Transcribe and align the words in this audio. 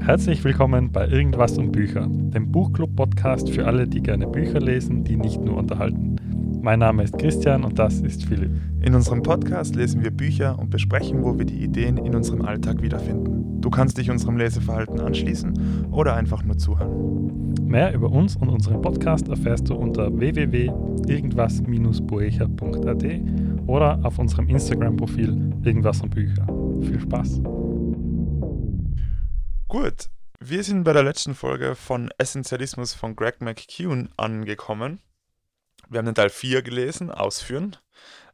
Herzlich 0.00 0.42
willkommen 0.44 0.90
bei 0.90 1.06
Irgendwas 1.06 1.58
um 1.58 1.70
Bücher, 1.70 2.08
dem 2.08 2.50
Buchclub-Podcast 2.50 3.50
für 3.50 3.66
alle, 3.66 3.86
die 3.86 4.02
gerne 4.02 4.26
Bücher 4.26 4.58
lesen, 4.60 5.04
die 5.04 5.16
nicht 5.16 5.38
nur 5.40 5.58
unterhalten. 5.58 6.16
Mein 6.62 6.78
Name 6.78 7.02
ist 7.02 7.18
Christian 7.18 7.64
und 7.64 7.78
das 7.78 8.00
ist 8.00 8.24
Philipp. 8.24 8.50
In 8.80 8.94
unserem 8.94 9.22
Podcast 9.22 9.76
lesen 9.76 10.02
wir 10.02 10.10
Bücher 10.10 10.58
und 10.58 10.70
besprechen, 10.70 11.22
wo 11.22 11.36
wir 11.38 11.44
die 11.44 11.62
Ideen 11.62 11.98
in 11.98 12.14
unserem 12.14 12.40
Alltag 12.42 12.80
wiederfinden. 12.80 13.60
Du 13.60 13.68
kannst 13.70 13.98
dich 13.98 14.10
unserem 14.10 14.38
Leseverhalten 14.38 15.00
anschließen 15.00 15.88
oder 15.90 16.14
einfach 16.14 16.42
nur 16.42 16.56
zuhören. 16.56 17.52
Mehr 17.66 17.92
über 17.92 18.10
uns 18.10 18.36
und 18.36 18.48
unseren 18.48 18.80
Podcast 18.80 19.28
erfährst 19.28 19.68
du 19.68 19.74
unter 19.74 20.18
www.irgendwas-boecher.at 20.18 23.04
oder 23.66 24.00
auf 24.02 24.18
unserem 24.18 24.48
Instagram-Profil 24.48 25.52
Irgendwas 25.64 26.00
um 26.00 26.08
Bücher. 26.08 26.46
Viel 26.80 27.00
Spaß! 27.00 27.42
Gut, 29.68 30.08
wir 30.40 30.64
sind 30.64 30.84
bei 30.84 30.94
der 30.94 31.02
letzten 31.02 31.34
Folge 31.34 31.74
von 31.74 32.10
Essentialismus 32.16 32.94
von 32.94 33.14
Greg 33.14 33.42
McKeown 33.42 34.08
angekommen. 34.16 35.02
Wir 35.90 35.98
haben 35.98 36.06
den 36.06 36.14
Teil 36.14 36.30
4 36.30 36.62
gelesen, 36.62 37.10
ausführen. 37.10 37.76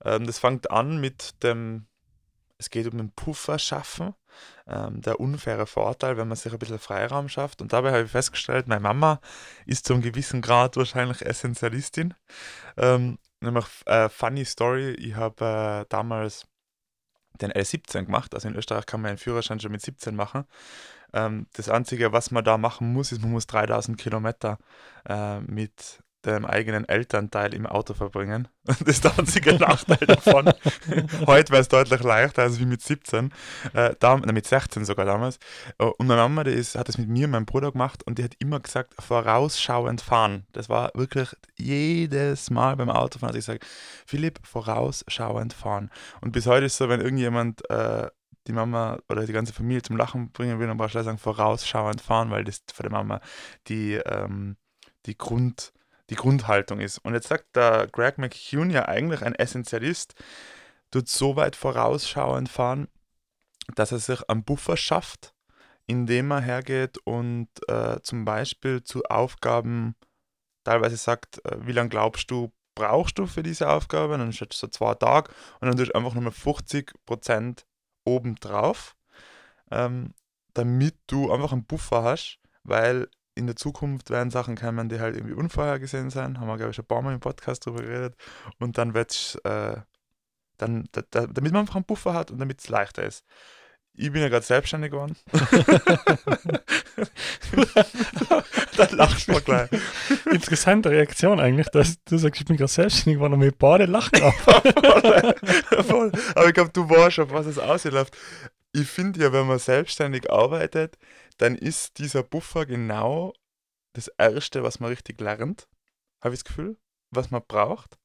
Ähm, 0.04 0.28
das 0.28 0.38
fängt 0.38 0.70
an 0.70 1.00
mit 1.00 1.42
dem, 1.42 1.86
es 2.56 2.70
geht 2.70 2.86
um 2.86 2.98
den 2.98 3.10
Puffer 3.10 3.58
schaffen, 3.58 4.14
ähm, 4.68 5.00
der 5.00 5.18
unfaire 5.18 5.66
Vorteil, 5.66 6.16
wenn 6.16 6.28
man 6.28 6.36
sich 6.36 6.52
ein 6.52 6.58
bisschen 6.60 6.78
Freiraum 6.78 7.28
schafft. 7.28 7.60
Und 7.60 7.72
dabei 7.72 7.90
habe 7.90 8.04
ich 8.04 8.12
festgestellt, 8.12 8.68
meine 8.68 8.82
Mama 8.82 9.20
ist 9.66 9.86
zu 9.86 9.94
einem 9.94 10.02
gewissen 10.02 10.40
Grad 10.40 10.76
wahrscheinlich 10.76 11.26
Essentialistin. 11.26 12.14
Ähm, 12.76 13.18
nämlich, 13.40 13.66
äh, 13.86 14.08
funny 14.08 14.44
Story, 14.44 14.92
ich 14.92 15.16
habe 15.16 15.82
äh, 15.82 15.86
damals 15.88 16.46
den 17.40 17.52
L17 17.52 18.04
gemacht. 18.04 18.34
Also 18.34 18.48
in 18.48 18.56
Österreich 18.56 18.86
kann 18.86 19.00
man 19.00 19.10
einen 19.10 19.18
Führerschein 19.18 19.60
schon 19.60 19.72
mit 19.72 19.82
17 19.82 20.14
machen. 20.14 20.44
Ähm, 21.12 21.46
das 21.54 21.68
Einzige, 21.68 22.12
was 22.12 22.30
man 22.30 22.44
da 22.44 22.58
machen 22.58 22.92
muss, 22.92 23.12
ist, 23.12 23.22
man 23.22 23.30
muss 23.32 23.46
3000 23.46 23.98
Kilometer 23.98 24.58
äh, 25.08 25.40
mit 25.40 26.02
dem 26.26 26.44
eigenen 26.44 26.88
Elternteil 26.88 27.54
im 27.54 27.66
Auto 27.66 27.94
verbringen. 27.94 28.48
Das 28.66 28.80
ist 28.80 29.04
der 29.04 29.18
einzige 29.18 29.54
Nachteil 29.54 30.06
davon. 30.06 30.46
Heute 31.26 31.52
wäre 31.52 31.60
es 31.60 31.68
deutlich 31.68 32.02
leichter 32.02 32.42
als 32.42 32.58
wie 32.58 32.64
mit 32.64 32.80
17, 32.80 33.30
äh, 33.74 33.94
da, 34.00 34.16
mit 34.16 34.46
16 34.46 34.86
sogar 34.86 35.04
damals. 35.04 35.38
Äh, 35.78 35.84
und 35.84 36.06
meine 36.06 36.22
Mama, 36.22 36.44
die 36.44 36.52
ist, 36.52 36.74
hat 36.74 36.88
das 36.88 36.96
mit 36.96 37.08
mir 37.08 37.26
und 37.26 37.32
meinem 37.32 37.44
Bruder 37.44 37.72
gemacht 37.72 38.02
und 38.04 38.18
die 38.18 38.24
hat 38.24 38.34
immer 38.38 38.60
gesagt, 38.60 38.94
vorausschauend 38.98 40.00
fahren. 40.00 40.46
Das 40.52 40.70
war 40.70 40.92
wirklich 40.94 41.28
jedes 41.56 42.48
Mal 42.48 42.76
beim 42.76 42.88
Autofahren, 42.88 43.34
dass 43.34 43.40
ich 43.40 43.44
sage, 43.44 43.60
Philipp, 44.06 44.40
vorausschauend 44.46 45.52
fahren. 45.52 45.90
Und 46.22 46.32
bis 46.32 46.46
heute 46.46 46.64
ist 46.64 46.72
es 46.72 46.78
so, 46.78 46.88
wenn 46.88 47.02
irgendjemand 47.02 47.68
äh, 47.68 48.08
die 48.46 48.52
Mama 48.52 48.98
oder 49.08 49.26
die 49.26 49.32
ganze 49.32 49.52
Familie 49.52 49.82
zum 49.82 49.96
Lachen 49.96 50.30
bringen 50.30 50.58
will, 50.58 50.66
dann 50.66 50.76
brauchst 50.76 50.94
du 50.94 51.02
sagen, 51.02 51.18
vorausschauend 51.18 52.00
fahren, 52.00 52.30
weil 52.30 52.44
das 52.44 52.62
für 52.72 52.82
die 52.82 52.88
Mama 52.90 53.20
die, 53.68 53.94
ähm, 53.94 54.56
die 55.06 55.16
Grund 55.16 55.72
die 56.10 56.16
Grundhaltung 56.16 56.80
ist. 56.80 56.98
Und 56.98 57.14
jetzt 57.14 57.28
sagt 57.28 57.56
der 57.56 57.86
Greg 57.86 58.18
McHugh 58.18 58.70
ja 58.70 58.86
eigentlich 58.86 59.22
ein 59.22 59.34
Essentialist, 59.34 60.14
tut 60.90 61.08
so 61.08 61.36
weit 61.36 61.56
vorausschauend 61.56 62.48
fahren, 62.48 62.88
dass 63.74 63.92
er 63.92 63.98
sich 63.98 64.28
einen 64.28 64.44
Buffer 64.44 64.76
schafft, 64.76 65.34
indem 65.86 66.30
er 66.30 66.40
hergeht 66.40 66.98
und 66.98 67.48
äh, 67.68 68.00
zum 68.02 68.24
Beispiel 68.24 68.82
zu 68.82 69.04
Aufgaben 69.04 69.96
teilweise 70.64 70.96
sagt, 70.96 71.44
äh, 71.44 71.56
wie 71.66 71.72
lange 71.72 71.90
glaubst 71.90 72.30
du, 72.30 72.52
brauchst 72.74 73.18
du 73.18 73.26
für 73.26 73.42
diese 73.42 73.68
Aufgabe? 73.68 74.14
Und 74.14 74.20
dann 74.20 74.32
steht 74.32 74.52
so 74.52 74.66
zwei 74.68 74.94
Tage 74.94 75.30
und 75.60 75.68
dann 75.68 75.76
tust 75.76 75.90
du 75.90 75.94
einfach 75.94 76.14
nochmal 76.14 76.32
50% 76.32 77.64
obendrauf, 78.04 78.96
ähm, 79.70 80.14
damit 80.52 80.96
du 81.06 81.32
einfach 81.32 81.52
einen 81.52 81.64
Buffer 81.64 82.02
hast, 82.02 82.38
weil 82.62 83.08
in 83.34 83.46
der 83.46 83.56
Zukunft 83.56 84.10
werden 84.10 84.30
Sachen 84.30 84.56
kommen, 84.56 84.88
die 84.88 85.00
halt 85.00 85.16
irgendwie 85.16 85.34
unvorhergesehen 85.34 86.10
sein. 86.10 86.38
Haben 86.38 86.46
wir, 86.46 86.56
glaube 86.56 86.70
ich, 86.70 86.76
schon 86.76 86.84
ein 86.84 86.88
paar 86.88 87.02
Mal 87.02 87.14
im 87.14 87.20
Podcast 87.20 87.66
drüber 87.66 87.82
geredet. 87.82 88.16
Und 88.58 88.78
dann 88.78 88.94
wird 88.94 89.10
es, 89.10 89.34
äh, 89.44 89.76
dann, 90.56 90.88
da, 90.92 91.02
da, 91.10 91.26
damit 91.26 91.52
man 91.52 91.62
einfach 91.62 91.76
einen 91.76 91.84
Buffer 91.84 92.14
hat 92.14 92.30
und 92.30 92.38
damit 92.38 92.60
es 92.60 92.68
leichter 92.68 93.02
ist. 93.02 93.24
Ich 93.96 94.10
bin 94.10 94.22
ja 94.22 94.28
gerade 94.28 94.44
selbstständig 94.44 94.90
geworden. 94.90 95.16
dann 98.76 98.88
lachst 98.90 99.28
du 99.28 99.40
gleich. 99.40 99.70
Interessante 100.32 100.90
Reaktion 100.90 101.38
eigentlich, 101.38 101.68
dass 101.68 102.02
du 102.02 102.18
sagst, 102.18 102.40
ich 102.40 102.46
bin 102.46 102.56
gerade 102.56 102.72
selbstständig 102.72 103.18
geworden 103.18 103.34
und 103.34 103.42
wir 103.42 103.52
beide 103.52 103.86
lachen 103.86 104.20
auf. 104.20 104.34
voll. 105.86 106.10
Aber 106.34 106.48
ich 106.48 106.54
glaube, 106.54 106.70
du 106.72 106.90
weißt 106.90 107.14
schon, 107.14 107.30
was 107.30 107.46
es 107.46 107.60
ausläuft. 107.60 108.16
Ich 108.72 108.88
finde 108.88 109.20
ja, 109.20 109.32
wenn 109.32 109.46
man 109.46 109.60
selbstständig 109.60 110.28
arbeitet, 110.28 110.98
dann 111.38 111.56
ist 111.56 111.98
dieser 111.98 112.22
Buffer 112.22 112.66
genau 112.66 113.32
das 113.92 114.08
Erste, 114.18 114.62
was 114.62 114.80
man 114.80 114.90
richtig 114.90 115.20
lernt, 115.20 115.68
habe 116.20 116.34
ich 116.34 116.40
das 116.40 116.44
Gefühl, 116.44 116.78
was 117.10 117.30
man 117.30 117.42
braucht. 117.46 117.98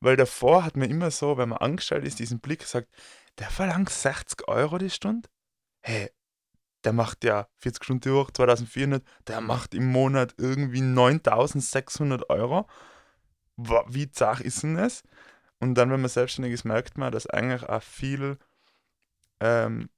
Weil 0.00 0.16
davor 0.16 0.64
hat 0.64 0.76
man 0.76 0.90
immer 0.90 1.10
so, 1.10 1.36
wenn 1.38 1.48
man 1.48 1.58
angestellt 1.58 2.04
ist, 2.04 2.18
diesen 2.18 2.40
Blick 2.40 2.62
sagt, 2.64 2.88
der 3.38 3.50
verlangt 3.50 3.90
60 3.90 4.48
Euro 4.48 4.78
die 4.78 4.90
Stunde. 4.90 5.28
Hey, 5.82 6.10
der 6.84 6.92
macht 6.92 7.24
ja 7.24 7.48
40 7.56 7.84
Stunden 7.84 8.00
die 8.02 8.12
Woche, 8.12 8.32
2400, 8.32 9.04
der 9.26 9.40
macht 9.40 9.74
im 9.74 9.90
Monat 9.90 10.34
irgendwie 10.38 10.80
9600 10.80 12.30
Euro. 12.30 12.68
Wie 13.56 14.10
zach 14.10 14.40
ist 14.40 14.62
denn 14.62 14.76
das? 14.76 15.02
Und 15.58 15.74
dann, 15.74 15.90
wenn 15.90 16.00
man 16.00 16.10
selbstständig 16.10 16.52
ist, 16.52 16.64
merkt 16.64 16.98
man, 16.98 17.12
dass 17.12 17.26
eigentlich 17.26 17.68
auch 17.68 17.82
viel 17.82 18.38
ähm, 19.40 19.88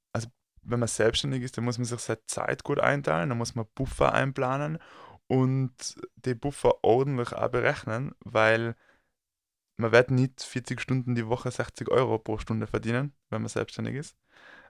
wenn 0.70 0.80
man 0.80 0.88
selbstständig 0.88 1.42
ist, 1.42 1.56
dann 1.56 1.64
muss 1.64 1.78
man 1.78 1.84
sich 1.84 1.98
seine 2.00 2.24
Zeit 2.26 2.64
gut 2.64 2.80
einteilen, 2.80 3.28
dann 3.28 3.38
muss 3.38 3.54
man 3.54 3.66
Buffer 3.74 4.12
einplanen 4.12 4.78
und 5.26 5.72
die 6.24 6.34
Buffer 6.34 6.82
ordentlich 6.82 7.32
auch 7.32 7.48
berechnen, 7.48 8.14
weil 8.20 8.74
man 9.76 9.92
wird 9.92 10.10
nicht 10.10 10.42
40 10.42 10.80
Stunden 10.80 11.14
die 11.14 11.28
Woche 11.28 11.50
60 11.50 11.88
Euro 11.90 12.18
pro 12.18 12.38
Stunde 12.38 12.66
verdienen, 12.66 13.12
wenn 13.30 13.42
man 13.42 13.48
selbstständig 13.48 13.94
ist. 13.94 14.16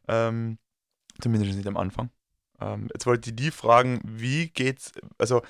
Ähm, 0.06 0.58
zumindest 1.20 1.56
nicht 1.56 1.68
am 1.68 1.76
Anfang. 1.76 2.10
Ähm, 2.60 2.88
jetzt 2.92 3.06
wollte 3.06 3.30
ich 3.30 3.36
die 3.36 3.50
fragen, 3.50 4.00
wie 4.04 4.50
geht's, 4.50 4.92
also 5.16 5.42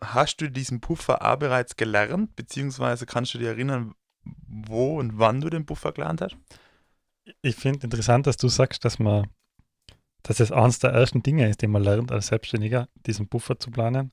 hast 0.00 0.36
du 0.36 0.50
diesen 0.50 0.80
Puffer 0.80 1.24
auch 1.24 1.36
bereits 1.36 1.76
gelernt, 1.76 2.36
beziehungsweise 2.36 3.06
kannst 3.06 3.34
du 3.34 3.38
dir 3.38 3.48
erinnern, 3.48 3.94
wo 4.46 4.98
und 4.98 5.18
wann 5.18 5.40
du 5.40 5.50
den 5.50 5.66
Puffer 5.66 5.92
gelernt 5.92 6.20
hast? 6.20 6.36
Ich 7.42 7.56
finde 7.56 7.84
interessant, 7.84 8.26
dass 8.26 8.36
du 8.36 8.48
sagst, 8.48 8.84
dass 8.84 8.98
man, 8.98 9.28
dass 10.22 10.40
es 10.40 10.52
eines 10.52 10.78
der 10.78 10.90
ersten 10.90 11.22
Dinge 11.22 11.48
ist, 11.48 11.62
die 11.62 11.66
man 11.66 11.82
lernt 11.82 12.12
als 12.12 12.28
Selbstständiger, 12.28 12.88
diesen 13.06 13.28
Buffer 13.28 13.58
zu 13.58 13.70
planen. 13.70 14.12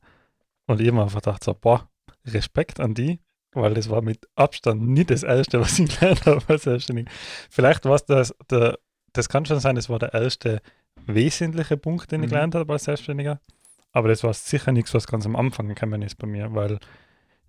Und 0.68 0.80
ich 0.80 0.88
habe 0.88 0.98
mir 0.98 1.04
einfach 1.04 1.22
gedacht, 1.22 1.44
so, 1.44 1.54
boah, 1.54 1.90
Respekt 2.26 2.80
an 2.80 2.94
die, 2.94 3.20
weil 3.54 3.74
das 3.74 3.90
war 3.90 4.02
mit 4.02 4.28
Abstand 4.36 4.82
nicht 4.82 5.10
das 5.10 5.24
Erste, 5.24 5.60
was 5.60 5.80
ich 5.80 5.90
gelernt 6.00 6.26
habe 6.26 6.42
als 6.48 6.64
Selbstständiger. 6.64 7.12
Vielleicht 7.50 7.86
war 7.86 7.96
es 7.96 8.06
das, 8.06 8.36
der, 8.50 8.78
das 9.14 9.30
kann 9.30 9.46
schon 9.46 9.60
sein, 9.60 9.76
das 9.76 9.90
war 9.90 10.00
der 10.00 10.14
erste 10.14 10.62
wesentliche 11.06 11.78
Punkt, 11.78 12.12
den 12.12 12.24
ich 12.24 12.28
mhm. 12.28 12.34
gelernt 12.34 12.56
habe 12.56 12.74
als 12.74 12.86
Selbstständiger. 12.86 13.40
Aber 13.92 14.08
das 14.08 14.24
war 14.24 14.34
sicher 14.34 14.72
nichts, 14.72 14.94
was 14.94 15.08
ganz 15.08 15.26
am 15.26 15.36
Anfang 15.36 15.68
gekommen 15.68 16.02
ist 16.02 16.16
bei 16.16 16.28
mir, 16.28 16.54
weil 16.54 16.80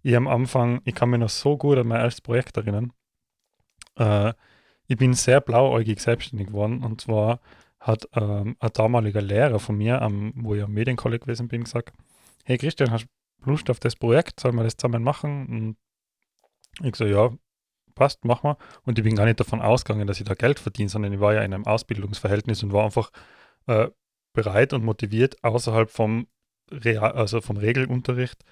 ich 0.02 0.16
am 0.16 0.26
Anfang, 0.26 0.80
ich 0.84 0.94
kann 0.94 1.10
mich 1.10 1.20
noch 1.20 1.28
so 1.28 1.56
gut 1.56 1.78
an 1.78 1.86
mein 1.86 2.00
erstes 2.00 2.20
Projekt 2.20 2.56
erinnern. 2.56 2.92
Äh, 3.96 4.32
ich 4.92 4.98
bin 4.98 5.14
sehr 5.14 5.41
blauäugig 5.41 6.00
selbstständig 6.00 6.48
geworden. 6.48 6.84
Und 6.84 7.00
zwar 7.00 7.41
hat 7.80 8.06
ähm, 8.12 8.56
ein 8.60 8.70
damaliger 8.75 9.22
Lehrer 9.22 9.58
von 9.58 9.76
mir, 9.76 10.03
ähm, 10.03 10.34
wo 10.36 10.54
ich 10.54 10.62
am 10.62 10.72
Medienkolleg 10.72 11.22
gewesen 11.22 11.48
bin, 11.48 11.64
gesagt: 11.64 11.94
Hey 12.44 12.58
Christian, 12.58 12.91
hast 12.91 13.06
du 13.42 13.50
Lust 13.50 13.70
auf 13.70 13.81
das 13.81 13.97
Projekt? 13.97 14.38
Sollen 14.38 14.54
wir 14.54 14.64
das 14.64 14.76
zusammen 14.76 15.02
machen? 15.02 15.47
Und 16.81 16.86
ich 16.86 16.94
so: 16.94 17.06
Ja, 17.06 17.31
passt, 17.94 18.26
machen 18.26 18.50
wir. 18.50 18.58
Und 18.84 18.98
ich 18.98 19.04
bin 19.04 19.16
gar 19.16 19.25
nicht 19.25 19.41
davon 19.41 19.62
ausgegangen, 19.62 20.06
dass 20.06 20.20
ich 20.20 20.26
da 20.26 20.34
Geld 20.34 20.58
verdiene, 20.58 20.91
sondern 20.91 21.14
ich 21.14 21.20
war 21.20 21.32
ja 21.32 21.41
in 21.41 21.54
einem 21.54 21.66
Ausbildungsverhältnis 21.66 22.62
und 22.62 22.75
war 22.75 22.84
einfach 22.84 23.10
äh, 23.66 23.88
bereit 24.34 24.75
und 24.75 24.84
motiviert, 24.84 25.42
außerhalb 25.42 25.90
vom, 25.90 26.26
Real, 26.70 27.12
also 27.12 27.40
vom 27.40 27.56
Regelunterricht 27.56 28.44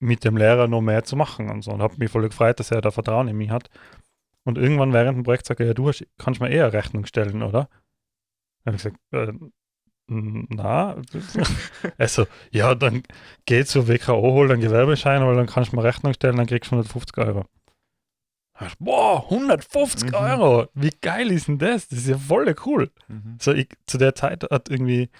mit 0.00 0.24
dem 0.24 0.36
Lehrer 0.36 0.66
noch 0.66 0.80
mehr 0.80 1.04
zu 1.04 1.14
machen 1.14 1.50
und 1.50 1.62
so. 1.62 1.70
Und 1.70 1.82
habe 1.82 1.96
mich 1.98 2.10
voll 2.10 2.28
gefreut, 2.28 2.58
dass 2.58 2.72
er 2.72 2.80
da 2.80 2.90
Vertrauen 2.90 3.28
in 3.28 3.36
mich 3.36 3.50
hat. 3.50 3.70
Und 4.48 4.56
irgendwann 4.56 4.94
während 4.94 5.18
dem 5.18 5.24
Projekt 5.24 5.44
sagt 5.44 5.60
er, 5.60 5.66
ja, 5.66 5.74
du 5.74 5.88
hast, 5.88 6.06
kannst 6.16 6.40
mir 6.40 6.48
eher 6.48 6.72
Rechnung 6.72 7.04
stellen, 7.04 7.42
oder? 7.42 7.68
Dann 8.64 8.74
habe 8.74 8.76
ich 8.76 8.82
gesagt, 8.82 8.98
äh, 9.12 9.34
na, 10.06 10.96
also, 11.98 12.26
ja, 12.50 12.74
dann 12.74 13.02
geh 13.44 13.66
zur 13.66 13.88
WKO, 13.88 14.22
hol 14.22 14.50
einen 14.50 14.62
Gewerbeschein, 14.62 15.20
weil 15.20 15.36
dann 15.36 15.48
kannst 15.48 15.72
du 15.72 15.76
mir 15.76 15.84
Rechnung 15.84 16.14
stellen, 16.14 16.38
dann 16.38 16.46
kriegst 16.46 16.70
du 16.70 16.76
150 16.76 17.18
Euro. 17.18 17.44
Boah, 18.78 19.24
150 19.24 20.12
mhm. 20.12 20.14
Euro! 20.14 20.68
Wie 20.72 20.96
geil 20.98 21.30
ist 21.30 21.48
denn 21.48 21.58
das? 21.58 21.88
Das 21.88 21.98
ist 21.98 22.08
ja 22.08 22.16
voll 22.16 22.56
cool. 22.64 22.90
Mhm. 23.08 23.36
So, 23.38 23.52
ich, 23.52 23.68
zu 23.84 23.98
der 23.98 24.14
Zeit 24.14 24.44
hat 24.50 24.70
irgendwie, 24.70 25.10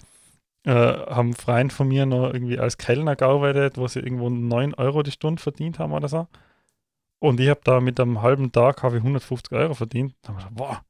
äh, 0.65 0.73
haben 0.73 1.35
Freunde 1.35 1.75
von 1.75 1.87
mir 1.87 2.07
noch 2.07 2.33
irgendwie 2.33 2.59
als 2.59 2.79
Kellner 2.79 3.15
gearbeitet, 3.15 3.77
wo 3.77 3.87
sie 3.89 4.01
irgendwo 4.01 4.31
9 4.31 4.73
Euro 4.73 5.03
die 5.03 5.11
Stunde 5.11 5.43
verdient 5.43 5.79
haben 5.79 5.93
oder 5.93 6.09
so. 6.09 6.29
Und 7.21 7.41
ich 7.41 7.49
habe 7.49 7.61
da 7.65 7.81
mit 7.81 7.99
einem 7.99 8.23
halben 8.23 8.53
Tag 8.53 8.83
habe 8.83 8.97
ich 8.97 9.03
150 9.03 9.53
Euro 9.53 9.75
verdient. 9.75 10.15
Da 10.23 10.29
habe 10.29 10.41
ich 10.41 10.47
gedacht, 10.47 10.57
boah, 10.57 10.85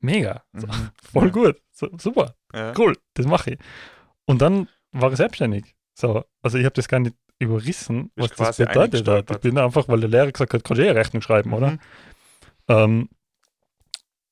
mega, 0.00 0.42
mhm. 0.52 0.90
voll 1.12 1.26
ja. 1.26 1.30
gut, 1.30 1.62
so, 1.70 1.88
super, 1.98 2.34
ja. 2.54 2.72
cool, 2.78 2.96
das 3.14 3.26
mache 3.26 3.52
ich. 3.52 3.58
Und 4.26 4.40
dann 4.40 4.68
war 4.92 5.10
ich 5.10 5.16
selbstständig. 5.16 5.76
So, 5.94 6.24
also 6.42 6.58
ich 6.58 6.64
habe 6.64 6.74
das 6.74 6.88
gar 6.88 7.00
nicht 7.00 7.16
überrissen, 7.38 8.10
was 8.16 8.30
das 8.30 8.56
bedeutet 8.56 9.06
hat. 9.06 9.30
Ich 9.30 9.38
bin 9.38 9.58
einfach, 9.58 9.88
weil 9.88 10.00
der 10.00 10.08
Lehrer 10.08 10.32
gesagt 10.32 10.54
hat, 10.54 10.64
kannst 10.64 10.80
du 10.80 10.84
eh 10.84 10.90
eine 10.90 10.98
Rechnung 10.98 11.22
schreiben, 11.22 11.52
oder? 11.52 11.72
Mhm. 11.72 11.78
Ähm, 12.68 13.08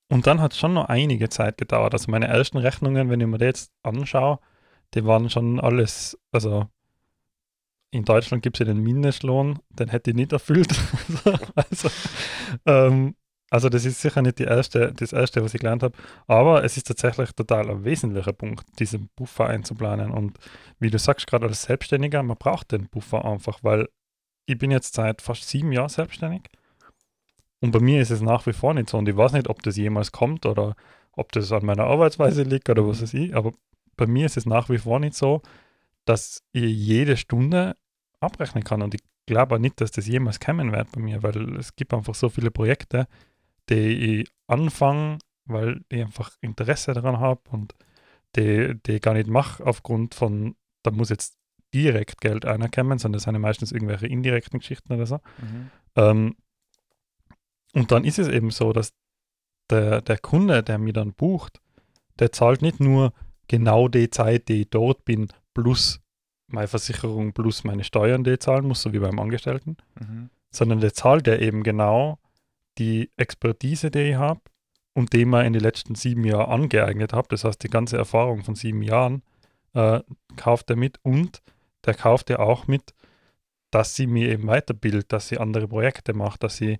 und 0.09 0.27
dann 0.27 0.41
hat 0.41 0.53
es 0.53 0.59
schon 0.59 0.75
noch 0.75 0.88
einige 0.88 1.29
Zeit 1.29 1.59
gedauert. 1.59 1.93
Also 1.93 2.11
meine 2.11 2.29
ersten 2.29 2.59
Rechnungen, 2.59 3.11
wenn 3.11 3.21
ich 3.21 3.27
mir 3.27 3.38
die 3.38 3.44
jetzt 3.44 3.73
anschaue, 3.83 4.38
die 4.94 5.05
waren 5.05 5.31
schon 5.31 5.59
alles, 5.59 6.19
also 6.33 6.69
in 7.97 8.05
Deutschland 8.05 8.43
gibt 8.43 8.57
es 8.57 8.67
ja 8.67 8.73
den 8.73 8.83
Mindestlohn, 8.83 9.59
den 9.71 9.89
hätte 9.89 10.11
ich 10.11 10.17
nicht 10.17 10.33
erfüllt. 10.33 10.75
also, 11.55 11.89
ähm, 12.67 13.15
also 13.49 13.69
das 13.69 13.85
ist 13.85 14.01
sicher 14.01 14.23
nicht 14.23 14.39
die 14.39 14.45
erste, 14.45 14.93
das 14.93 15.13
erste, 15.13 15.43
was 15.43 15.55
ich 15.55 15.61
gelernt 15.61 15.83
habe. 15.83 15.97
Aber 16.27 16.65
es 16.65 16.77
ist 16.77 16.87
tatsächlich 16.87 17.33
total 17.33 17.71
ein 17.71 17.85
wesentlicher 17.85 18.33
Punkt, 18.33 18.67
diesen 18.79 19.09
Buffer 19.17 19.47
einzuplanen. 19.47 20.11
Und 20.11 20.39
wie 20.79 20.91
du 20.91 20.99
sagst, 20.99 21.27
gerade 21.27 21.47
als 21.47 21.63
Selbstständiger, 21.63 22.23
man 22.23 22.37
braucht 22.37 22.73
den 22.73 22.89
Buffer 22.89 23.25
einfach, 23.25 23.61
weil 23.63 23.89
ich 24.47 24.59
bin 24.59 24.71
jetzt 24.71 24.95
seit 24.95 25.23
fast 25.23 25.49
sieben 25.49 25.73
Jahren 25.73 25.89
selbstständig. 25.89 26.43
Und 27.61 27.71
bei 27.71 27.81
mir 27.81 28.03
ist 28.03 28.11
es 28.11 28.21
nach 28.21 28.47
wie 28.47 28.53
vor 28.53 28.75
nicht 28.75 28.91
so. 28.91 28.99
Und 28.99 29.09
ich 29.09 29.17
weiß 29.17 29.33
nicht, 29.33 29.49
ob 29.49 29.63
das 29.63 29.77
jemals 29.77 30.13
kommt 30.13 30.45
oder 30.45 30.77
ob 31.13 31.33
das 31.33 31.51
an 31.51 31.65
meiner 31.65 31.85
Arbeitsweise 31.85 32.43
liegt 32.43 32.69
oder 32.69 32.87
was 32.87 33.01
weiß 33.01 33.15
ich. 33.15 33.35
Aber 33.35 33.53
bei 33.97 34.07
mir 34.07 34.27
ist 34.27 34.37
es 34.37 34.45
nach 34.45 34.69
wie 34.69 34.79
vor 34.79 35.01
nicht 35.01 35.15
so, 35.15 35.41
dass 36.05 36.43
ich 36.53 36.65
jede 36.65 37.17
Stunde 37.17 37.77
abrechnen 38.21 38.65
kann. 38.65 38.83
Und 38.83 38.95
ich 38.95 39.03
glaube 39.27 39.57
auch 39.57 39.59
nicht, 39.59 39.81
dass 39.81 39.91
das 39.91 40.07
jemals 40.07 40.41
kommen 40.41 40.73
wird 40.73 40.93
bei 40.93 41.01
mir, 41.01 41.23
weil 41.23 41.57
es 41.57 41.77
gibt 41.77 41.93
einfach 41.93 42.15
so 42.15 42.29
viele 42.29 42.51
Projekte, 42.51 43.07
die 43.69 44.21
ich 44.21 44.31
anfange, 44.47 45.19
weil 45.45 45.85
ich 45.89 46.03
einfach 46.03 46.31
Interesse 46.41 46.93
daran 46.93 47.19
habe 47.19 47.41
und 47.51 47.75
die, 48.37 48.75
die 48.87 48.93
ich 48.93 49.03
gar 49.03 49.15
nicht 49.15 49.29
mache 49.29 49.65
aufgrund 49.65 50.15
von, 50.15 50.57
da 50.83 50.91
muss 50.91 51.11
jetzt 51.11 51.37
direkt 51.75 52.21
Geld 52.21 52.45
einerkommen, 52.45 52.99
sondern 52.99 53.15
das 53.15 53.25
sind 53.25 53.35
ja 53.35 53.39
meistens 53.41 53.73
irgendwelche 53.73 54.07
indirekten 54.07 54.61
Geschichten 54.61 54.93
oder 54.93 55.07
so. 55.07 55.17
Mhm. 55.39 55.71
Ähm, 55.97 56.37
und 57.75 57.93
dann 57.93 58.05
ist 58.05 58.19
es 58.19 58.29
eben 58.29 58.51
so, 58.51 58.73
dass 58.73 58.95
der, 59.71 60.01
der 60.01 60.19
Kunde, 60.19 60.62
der 60.62 60.79
mir 60.79 60.93
dann 60.93 61.12
bucht, 61.12 61.61
der 62.19 62.33
zahlt 62.33 62.62
nicht 62.62 62.81
nur 62.81 63.12
genau 63.49 63.89
die 63.89 64.11
Zeit, 64.11 64.49
die 64.49 64.62
ich 64.62 64.71
dort 64.71 65.05
bin, 65.05 65.29
plus 65.55 66.01
meine 66.49 66.69
Versicherung, 66.69 67.33
plus 67.33 67.65
meine 67.65 67.85
Steuern, 67.85 68.25
die 68.25 68.33
ich 68.33 68.41
zahlen 68.41 68.67
muss, 68.67 68.83
so 68.83 68.93
wie 68.93 68.99
beim 68.99 69.19
Angestellten, 69.19 69.77
Mhm. 70.01 70.31
sondern 70.51 70.81
der 70.81 70.95
zahlt 70.95 71.27
ja 71.27 71.37
eben 71.37 71.63
genau 71.63 72.19
die 72.79 73.11
Expertise, 73.17 73.91
die 73.91 74.11
ich 74.11 74.17
habe 74.17 74.41
und 74.95 75.13
die 75.13 75.25
mir 75.25 75.45
in 75.45 75.53
den 75.53 75.63
letzten 75.63 75.95
sieben 75.95 76.25
Jahren 76.25 76.51
angeeignet 76.63 77.13
habe. 77.13 77.29
Das 77.31 77.45
heißt, 77.45 77.63
die 77.63 77.69
ganze 77.71 77.97
Erfahrung 77.97 78.45
von 78.45 78.55
sieben 78.55 78.83
Jahren 78.83 79.23
äh, 79.75 80.01
kauft 80.37 80.71
er 80.71 80.77
mit 80.77 80.99
und 81.03 81.43
der 81.85 81.95
kauft 81.95 82.31
ja 82.31 82.39
auch 82.39 82.67
mit, 82.67 82.95
dass 83.71 83.95
sie 83.95 84.07
mir 84.07 84.31
eben 84.31 84.47
weiterbildet, 84.47 85.13
dass 85.13 85.29
sie 85.29 85.39
andere 85.39 85.69
Projekte 85.69 86.15
macht, 86.15 86.43
dass 86.43 86.57
sie, 86.57 86.79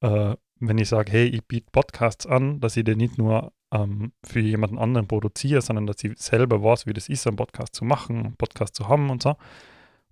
äh, 0.00 0.36
wenn 0.60 0.78
ich 0.78 0.88
sage, 0.88 1.10
hey, 1.10 1.26
ich 1.26 1.44
biete 1.44 1.70
Podcasts 1.72 2.26
an, 2.26 2.60
dass 2.60 2.76
ich 2.76 2.84
den 2.84 2.98
nicht 2.98 3.18
nur 3.18 3.52
ähm, 3.72 4.12
für 4.22 4.40
jemanden 4.40 4.78
anderen 4.78 5.08
produziere, 5.08 5.62
sondern 5.62 5.86
dass 5.86 6.04
ich 6.04 6.18
selber 6.20 6.62
weiß, 6.62 6.86
wie 6.86 6.92
das 6.92 7.08
ist, 7.08 7.26
einen 7.26 7.36
Podcast 7.36 7.74
zu 7.74 7.84
machen, 7.84 8.18
einen 8.24 8.36
Podcast 8.36 8.74
zu 8.76 8.88
haben 8.88 9.10
und 9.10 9.22
so. 9.22 9.36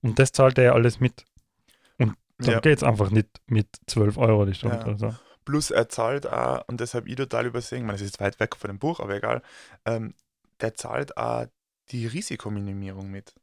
Und 0.03 0.19
das 0.19 0.33
zahlt 0.33 0.59
er 0.59 0.65
ja 0.65 0.73
alles 0.73 0.99
mit. 0.99 1.25
Und 1.99 2.17
dann 2.39 2.55
Ja. 2.55 2.61
geht 2.61 2.79
es 2.79 2.83
einfach 2.83 3.11
nicht 3.11 3.29
mit 3.47 3.69
12 3.87 4.17
Euro 4.17 4.47
die 4.47 4.55
Stunde 4.55 4.79
Ja. 4.79 4.87
oder 4.87 4.99
so. 4.99 5.15
Plus 5.45 5.71
er 5.71 5.89
zahlt 5.89 6.27
auch, 6.27 6.63
und 6.69 6.81
das 6.81 6.95
habe 6.95 7.09
ich 7.09 7.17
total 7.17 7.47
übersehen, 7.47 7.79
ich 7.81 7.85
meine, 7.85 7.99
das 7.99 8.07
ist 8.07 8.21
weit 8.21 8.41
weg 8.41 8.57
von 8.57 8.69
dem 8.69 8.79
Buch, 8.79 9.01
aber 9.01 9.15
egal, 9.17 9.43
ähm, 9.85 10.15
der 10.61 10.75
zahlt 10.75 11.17
auch 11.17 11.47
die 11.91 12.07
Risikominimierung 12.07 13.11
mit. 13.11 13.35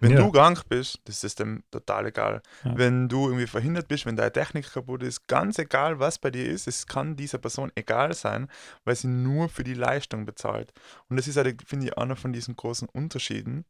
Wenn 0.00 0.12
Ja. 0.12 0.18
du 0.18 0.30
krank 0.32 0.68
bist, 0.68 1.00
das 1.04 1.24
ist 1.24 1.38
dem 1.40 1.62
total 1.70 2.06
egal. 2.06 2.42
Ja. 2.64 2.76
Wenn 2.76 3.08
du 3.08 3.26
irgendwie 3.26 3.46
verhindert 3.46 3.88
bist, 3.88 4.06
wenn 4.06 4.16
deine 4.16 4.32
Technik 4.32 4.72
kaputt 4.72 5.02
ist, 5.02 5.26
ganz 5.28 5.58
egal, 5.58 5.98
was 5.98 6.18
bei 6.18 6.30
dir 6.30 6.46
ist, 6.48 6.66
es 6.68 6.86
kann 6.86 7.16
dieser 7.16 7.38
Person 7.38 7.72
egal 7.74 8.14
sein, 8.14 8.48
weil 8.84 8.96
sie 8.96 9.08
nur 9.08 9.48
für 9.48 9.64
die 9.64 9.74
Leistung 9.74 10.24
bezahlt. 10.24 10.72
Und 11.08 11.16
das 11.16 11.26
ist, 11.28 11.36
halt, 11.36 11.62
finde 11.66 11.86
ich, 11.86 11.98
einer 11.98 12.16
von 12.16 12.32
diesen 12.32 12.56
großen 12.56 12.88
Unterschieden, 12.88 13.64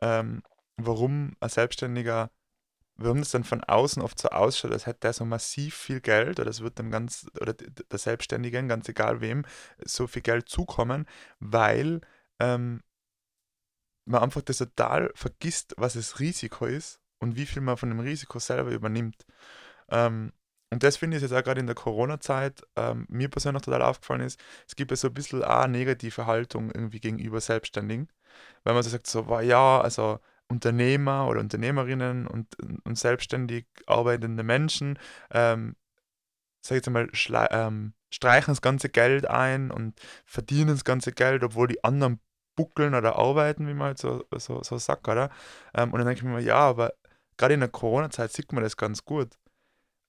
ähm, 0.00 0.42
warum 0.76 1.36
ein 1.40 1.48
Selbstständiger, 1.48 2.30
warum 2.96 3.18
das 3.18 3.30
dann 3.30 3.44
von 3.44 3.62
außen 3.62 4.02
oft 4.02 4.18
so 4.18 4.28
ausschaut, 4.28 4.72
als 4.72 4.86
hätte 4.86 5.00
der 5.00 5.12
so 5.12 5.24
massiv 5.24 5.74
viel 5.74 6.00
Geld 6.00 6.40
oder 6.40 6.50
es 6.50 6.60
wird 6.62 6.78
dem 6.78 6.90
ganz, 6.90 7.26
oder 7.40 7.52
der 7.54 7.98
Selbstständigen, 7.98 8.68
ganz 8.68 8.88
egal 8.88 9.20
wem, 9.20 9.44
so 9.84 10.06
viel 10.06 10.22
Geld 10.22 10.48
zukommen, 10.48 11.06
weil 11.38 12.00
ähm, 12.40 12.80
man 14.06 14.22
einfach 14.22 14.42
das 14.42 14.58
total 14.58 15.10
vergisst, 15.14 15.74
was 15.76 15.94
das 15.94 16.20
Risiko 16.20 16.66
ist 16.66 17.00
und 17.18 17.36
wie 17.36 17.46
viel 17.46 17.62
man 17.62 17.76
von 17.76 17.90
dem 17.90 18.00
Risiko 18.00 18.38
selber 18.38 18.70
übernimmt. 18.70 19.26
Ähm, 19.88 20.32
und 20.70 20.82
das 20.82 20.96
finde 20.96 21.16
ich 21.16 21.22
jetzt 21.22 21.32
auch 21.32 21.44
gerade 21.44 21.60
in 21.60 21.66
der 21.66 21.76
Corona-Zeit 21.76 22.62
ähm, 22.76 23.06
mir 23.08 23.28
persönlich 23.28 23.62
total 23.62 23.82
aufgefallen 23.82 24.22
ist, 24.22 24.40
es 24.66 24.74
gibt 24.74 24.90
ja 24.90 24.96
so 24.96 25.08
ein 25.08 25.14
bisschen 25.14 25.44
auch 25.44 25.66
negative 25.68 26.26
Haltung 26.26 26.70
irgendwie 26.72 27.00
gegenüber 27.00 27.40
Selbstständigen, 27.40 28.08
weil 28.64 28.74
man 28.74 28.82
so 28.82 28.90
sagt, 28.90 29.06
so, 29.06 29.28
wow, 29.28 29.42
ja, 29.42 29.80
also 29.80 30.18
Unternehmer 30.48 31.28
oder 31.28 31.40
Unternehmerinnen 31.40 32.26
und, 32.26 32.56
und 32.84 32.98
selbstständig 32.98 33.66
arbeitende 33.86 34.42
Menschen, 34.42 34.98
ähm, 35.30 35.76
sag 36.62 36.76
ich 36.78 36.86
jetzt 36.86 36.90
mal, 36.90 37.08
ähm, 37.50 37.94
streichen 38.10 38.52
das 38.52 38.62
ganze 38.62 38.88
Geld 38.88 39.26
ein 39.26 39.70
und 39.70 40.00
verdienen 40.24 40.68
das 40.68 40.84
ganze 40.84 41.12
Geld, 41.12 41.44
obwohl 41.44 41.68
die 41.68 41.84
anderen 41.84 42.20
buckeln 42.56 42.94
oder 42.94 43.16
arbeiten, 43.16 43.68
wie 43.68 43.74
man 43.74 43.88
halt 43.88 43.98
so, 43.98 44.24
so, 44.36 44.62
so 44.62 44.78
sagt, 44.78 45.06
oder? 45.06 45.30
Ähm, 45.74 45.92
und 45.92 45.98
dann 45.98 46.06
denke 46.06 46.20
ich 46.20 46.24
mir, 46.24 46.40
ja, 46.40 46.56
aber 46.56 46.94
gerade 47.36 47.54
in 47.54 47.60
der 47.60 47.68
Corona-Zeit 47.68 48.32
sieht 48.32 48.52
man 48.52 48.64
das 48.64 48.76
ganz 48.76 49.04
gut. 49.04 49.38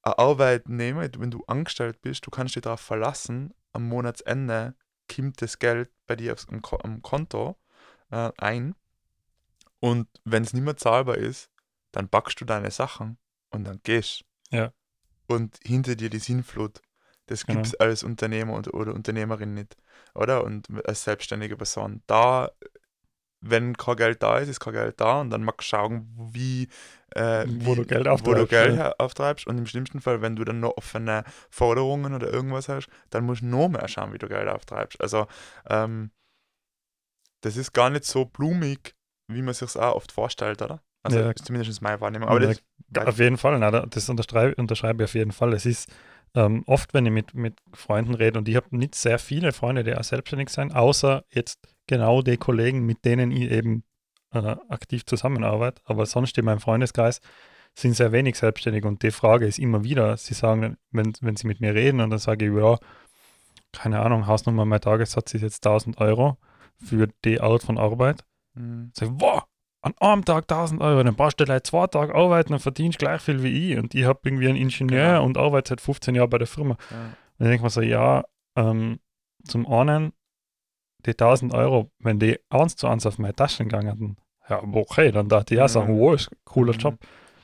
Ein 0.02 0.14
Arbeitnehmer, 0.14 1.08
wenn 1.18 1.32
du 1.32 1.44
angestellt 1.48 2.02
bist, 2.02 2.26
du 2.26 2.32
kannst 2.32 2.56
dich 2.56 2.64
darauf 2.64 2.82
verlassen, 2.82 3.54
am 3.74 3.88
Monatsende 3.88 4.76
kommt 5.14 5.42
das 5.42 5.60
Geld 5.60 5.92
bei 6.08 6.16
dir 6.16 6.34
aufs, 6.34 6.48
am, 6.50 6.62
am 6.84 7.02
Konto 7.02 7.58
äh, 8.10 8.32
ein. 8.38 8.76
Und 9.80 10.08
wenn 10.24 10.44
es 10.44 10.54
nicht 10.54 10.64
mehr 10.64 10.78
zahlbar 10.78 11.18
ist, 11.18 11.50
dann 11.92 12.10
packst 12.10 12.42
du 12.42 12.46
deine 12.46 12.72
Sachen 12.72 13.18
und 13.50 13.66
dann 13.66 13.80
gehst. 13.84 14.24
Ja. 14.52 14.74
Und 15.28 15.60
hinter 15.64 15.96
dir 15.96 16.10
die 16.10 16.20
Sinnflut. 16.20 16.82
Das 17.28 17.46
Genau. 17.46 17.62
gibt 17.62 17.68
es 17.68 17.76
als 17.76 18.04
Unternehmer 18.04 18.54
und, 18.54 18.74
oder 18.74 18.94
Unternehmerin 18.94 19.54
nicht, 19.54 19.78
oder? 20.16 20.44
Und 20.44 20.68
als 20.88 21.04
selbstständige 21.04 21.58
Person. 21.58 22.02
Da, 22.08 22.52
wenn 23.42 23.78
kein 23.78 23.96
Geld 23.98 24.24
da 24.24 24.40
ist, 24.40 24.50
ist 24.50 24.60
kein 24.60 24.74
Geld 24.74 25.00
da 25.02 25.22
und 25.22 25.30
dann 25.30 25.44
magst 25.44 25.68
du 25.72 25.78
schauen, 25.78 26.10
wie, 26.34 26.68
äh, 27.12 27.46
Wo 27.60 27.74
wie, 27.74 27.76
du 27.76 27.84
Geld 27.86 28.08
wo 28.10 28.34
du 28.34 28.48
auftreibst, 28.48 28.52
Geld 28.52 28.76
ja. 28.78 28.94
auftreibst. 28.98 29.48
Und 29.48 29.58
im 29.58 29.68
schlimmsten 29.68 30.02
Fall, 30.02 30.22
wenn 30.22 30.36
du 30.36 30.44
dann 30.46 30.60
noch 30.60 30.78
offene 30.78 31.24
Forderungen 31.50 32.14
oder 32.16 32.32
irgendwas 32.32 32.70
hast, 32.70 32.90
dann 33.12 33.26
musst 33.26 33.42
du 33.42 33.48
noch 33.48 33.70
mehr 33.70 33.88
schauen, 33.88 34.14
wie 34.14 34.18
du 34.18 34.28
Geld 34.28 34.48
auftreibst. 34.50 35.00
Also, 35.02 35.28
ähm, 35.70 36.12
das 37.42 37.58
ist 37.58 37.74
gar 37.74 37.90
nicht 37.90 38.06
so 38.06 38.26
blumig, 38.26 38.96
wie 39.28 39.42
man 39.42 39.54
sich 39.54 39.76
auch 39.76 39.96
oft 39.96 40.12
vorstellt, 40.12 40.62
oder? 40.62 40.82
Also, 41.04 41.20
Ja. 41.20 41.30
ist 41.32 41.46
zumindest 41.46 41.82
meine 41.82 42.02
Wahrnehmung. 42.02 42.28
Aber 42.30 42.40
Ja, 42.40 42.48
das, 42.48 42.62
Auf 43.06 43.20
jeden 43.20 43.38
Fall, 43.38 43.60
na, 43.60 43.72
da- 43.72 43.86
das 43.86 44.10
unterschreibe, 44.10 44.56
unterschreibe 44.56 45.04
ich 45.04 45.10
auf 45.10 45.14
jeden 45.16 45.32
Fall. 45.32 45.54
Es 45.54 45.66
ist 45.66 45.90
ähm, 46.38 46.64
oft, 46.68 46.94
wenn 46.94 47.06
ich 47.08 47.12
mit, 47.12 47.34
mit 47.34 47.60
Freunden 47.74 48.14
rede, 48.14 48.38
und 48.38 48.48
ich 48.48 48.56
habe 48.56 48.78
nicht 48.78 48.94
sehr 48.94 49.18
viele 49.18 49.52
Freunde, 49.52 49.84
die 49.84 49.96
auch 49.96 50.04
selbstständig 50.04 50.50
sind, 50.50 50.76
außer 50.76 51.24
jetzt 51.34 51.68
genau 51.88 52.22
die 52.22 52.38
Kollegen, 52.38 52.86
mit 52.86 53.06
denen 53.06 53.32
ich 53.32 53.50
eben 53.50 53.84
äh, 54.34 54.56
aktiv 54.70 55.04
zusammenarbeite. 55.06 55.82
Aber 55.86 56.06
sonst 56.06 56.38
in 56.38 56.46
meinem 56.46 56.60
Freundeskreis 56.60 57.22
sind 57.74 57.96
sehr 57.96 58.12
wenig 58.12 58.38
selbstständig 58.38 58.86
und 58.86 59.02
die 59.02 59.12
Frage 59.12 59.48
ist 59.48 59.58
immer 59.58 59.84
wieder, 59.84 60.16
sie 60.18 60.36
sagen, 60.36 60.78
wenn, 60.92 61.14
wenn 61.22 61.36
sie 61.36 61.48
mit 61.48 61.60
mir 61.60 61.74
reden 61.74 62.02
und 62.02 62.12
dann 62.12 62.20
sage 62.20 62.48
ich, 62.48 62.56
ja, 62.56 62.78
keine 63.72 64.00
Ahnung, 64.00 64.28
Hausnummer, 64.28 64.66
mein 64.66 64.82
Tagessatz 64.82 65.34
ist 65.34 65.42
jetzt 65.42 65.66
1000 65.66 66.00
Euro 66.00 66.38
für 66.78 67.08
die 67.26 67.42
Art 67.42 67.64
von 67.64 67.78
Arbeit. 67.78 68.24
Mhm. 68.54 68.92
Sag, 68.94 69.10
wow, 69.14 69.44
an 69.82 69.94
einem 70.00 70.26
Tag 70.26 70.44
1000 70.52 70.82
Euro, 70.82 71.04
dann 71.04 71.16
brauchst 71.16 71.40
du 71.40 71.46
gleich 71.46 71.64
zwei 71.64 71.88
Tage 71.88 72.14
arbeiten 72.14 72.54
und 72.54 72.60
verdienst 72.60 73.00
gleich 73.00 73.22
viel 73.22 73.44
wie 73.44 73.72
ich. 73.74 73.78
Und 73.78 73.94
ich 73.96 74.06
habe 74.06 74.20
irgendwie 74.24 74.48
einen 74.48 74.58
Ingenieur 74.58 75.14
Genau. 75.14 75.26
und 75.26 75.38
arbeite 75.38 75.70
seit 75.70 75.82
15 75.82 76.16
Jahren 76.16 76.30
bei 76.30 76.38
der 76.40 76.48
Firma. 76.48 76.76
Ja. 76.90 76.98
Und 76.98 77.16
dann 77.40 77.48
denke 77.50 77.56
ich 77.58 77.62
mir 77.64 77.70
so, 77.70 77.82
ja, 77.82 78.24
ähm, 78.58 79.00
zum 79.46 79.68
einen, 79.68 80.14
die 81.06 81.12
1000 81.16 81.54
Euro, 81.54 81.92
wenn 82.00 82.20
die 82.20 82.40
eins 82.50 82.76
zu 82.76 82.88
eins 82.88 83.06
auf 83.06 83.18
meine 83.20 83.36
Taschen 83.36 83.70
gegangen 83.70 83.88
hätten, 83.90 84.18
ja, 84.50 84.62
okay, 84.64 85.12
dann 85.12 85.30
dachte 85.30 85.54
ich 85.54 85.58
ja 85.60 85.66
Mhm. 85.66 85.70
sagen, 85.70 86.00
wow, 86.00 86.16
ist 86.16 86.32
ein 86.32 86.38
cooler 86.44 86.74
Mhm. 86.74 86.80
Job. 86.80 86.96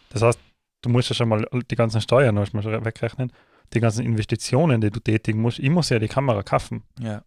Das 0.09 0.21
heißt, 0.21 0.39
du 0.81 0.89
musst 0.89 1.09
ja 1.09 1.15
schon 1.15 1.29
mal 1.29 1.47
die 1.69 1.75
ganzen 1.75 2.01
Steuern 2.01 2.35
musst 2.35 2.53
mal 2.53 2.63
wegrechnen, 2.85 3.31
die 3.73 3.79
ganzen 3.79 4.05
Investitionen, 4.05 4.81
die 4.81 4.89
du 4.89 4.99
tätigen 4.99 5.39
musst. 5.41 5.59
Ich 5.59 5.69
muss 5.69 5.89
ja 5.89 5.99
die 5.99 6.07
Kamera 6.07 6.41
kaufen. 6.43 6.83
ja. 6.99 7.23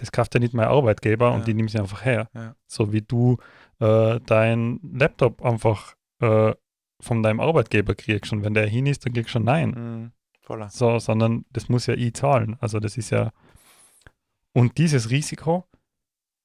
Das 0.00 0.12
kauft 0.12 0.32
ja 0.34 0.38
nicht 0.38 0.54
mein 0.54 0.68
Arbeitgeber 0.68 1.32
und 1.32 1.40
Ja. 1.40 1.44
die 1.46 1.54
nimmt 1.54 1.70
sie 1.72 1.78
einfach 1.80 2.04
her. 2.04 2.28
Ja. 2.32 2.54
So 2.68 2.92
wie 2.92 3.02
du 3.02 3.36
äh, 3.80 4.20
dein 4.26 4.80
Laptop 4.82 5.44
einfach 5.44 5.94
äh, 6.20 6.54
von 7.00 7.22
deinem 7.22 7.40
Arbeitgeber 7.40 7.94
kriegst 7.94 8.32
und 8.32 8.42
wenn 8.42 8.54
der 8.54 8.66
hin 8.66 8.86
ist, 8.86 9.06
dann 9.06 9.12
kriegst 9.12 9.30
du 9.30 9.32
schon 9.32 9.44
Nein. 9.44 9.70
Mhm. 9.70 10.12
Voller. 10.40 10.70
So, 10.70 10.98
sondern 10.98 11.44
das 11.50 11.68
muss 11.68 11.86
ja 11.86 11.94
ich 11.94 12.14
zahlen. 12.14 12.56
Also 12.60 12.80
das 12.80 12.96
ist 12.96 13.10
ja 13.10 13.32
und 14.52 14.78
dieses 14.78 15.10
Risiko, 15.10 15.68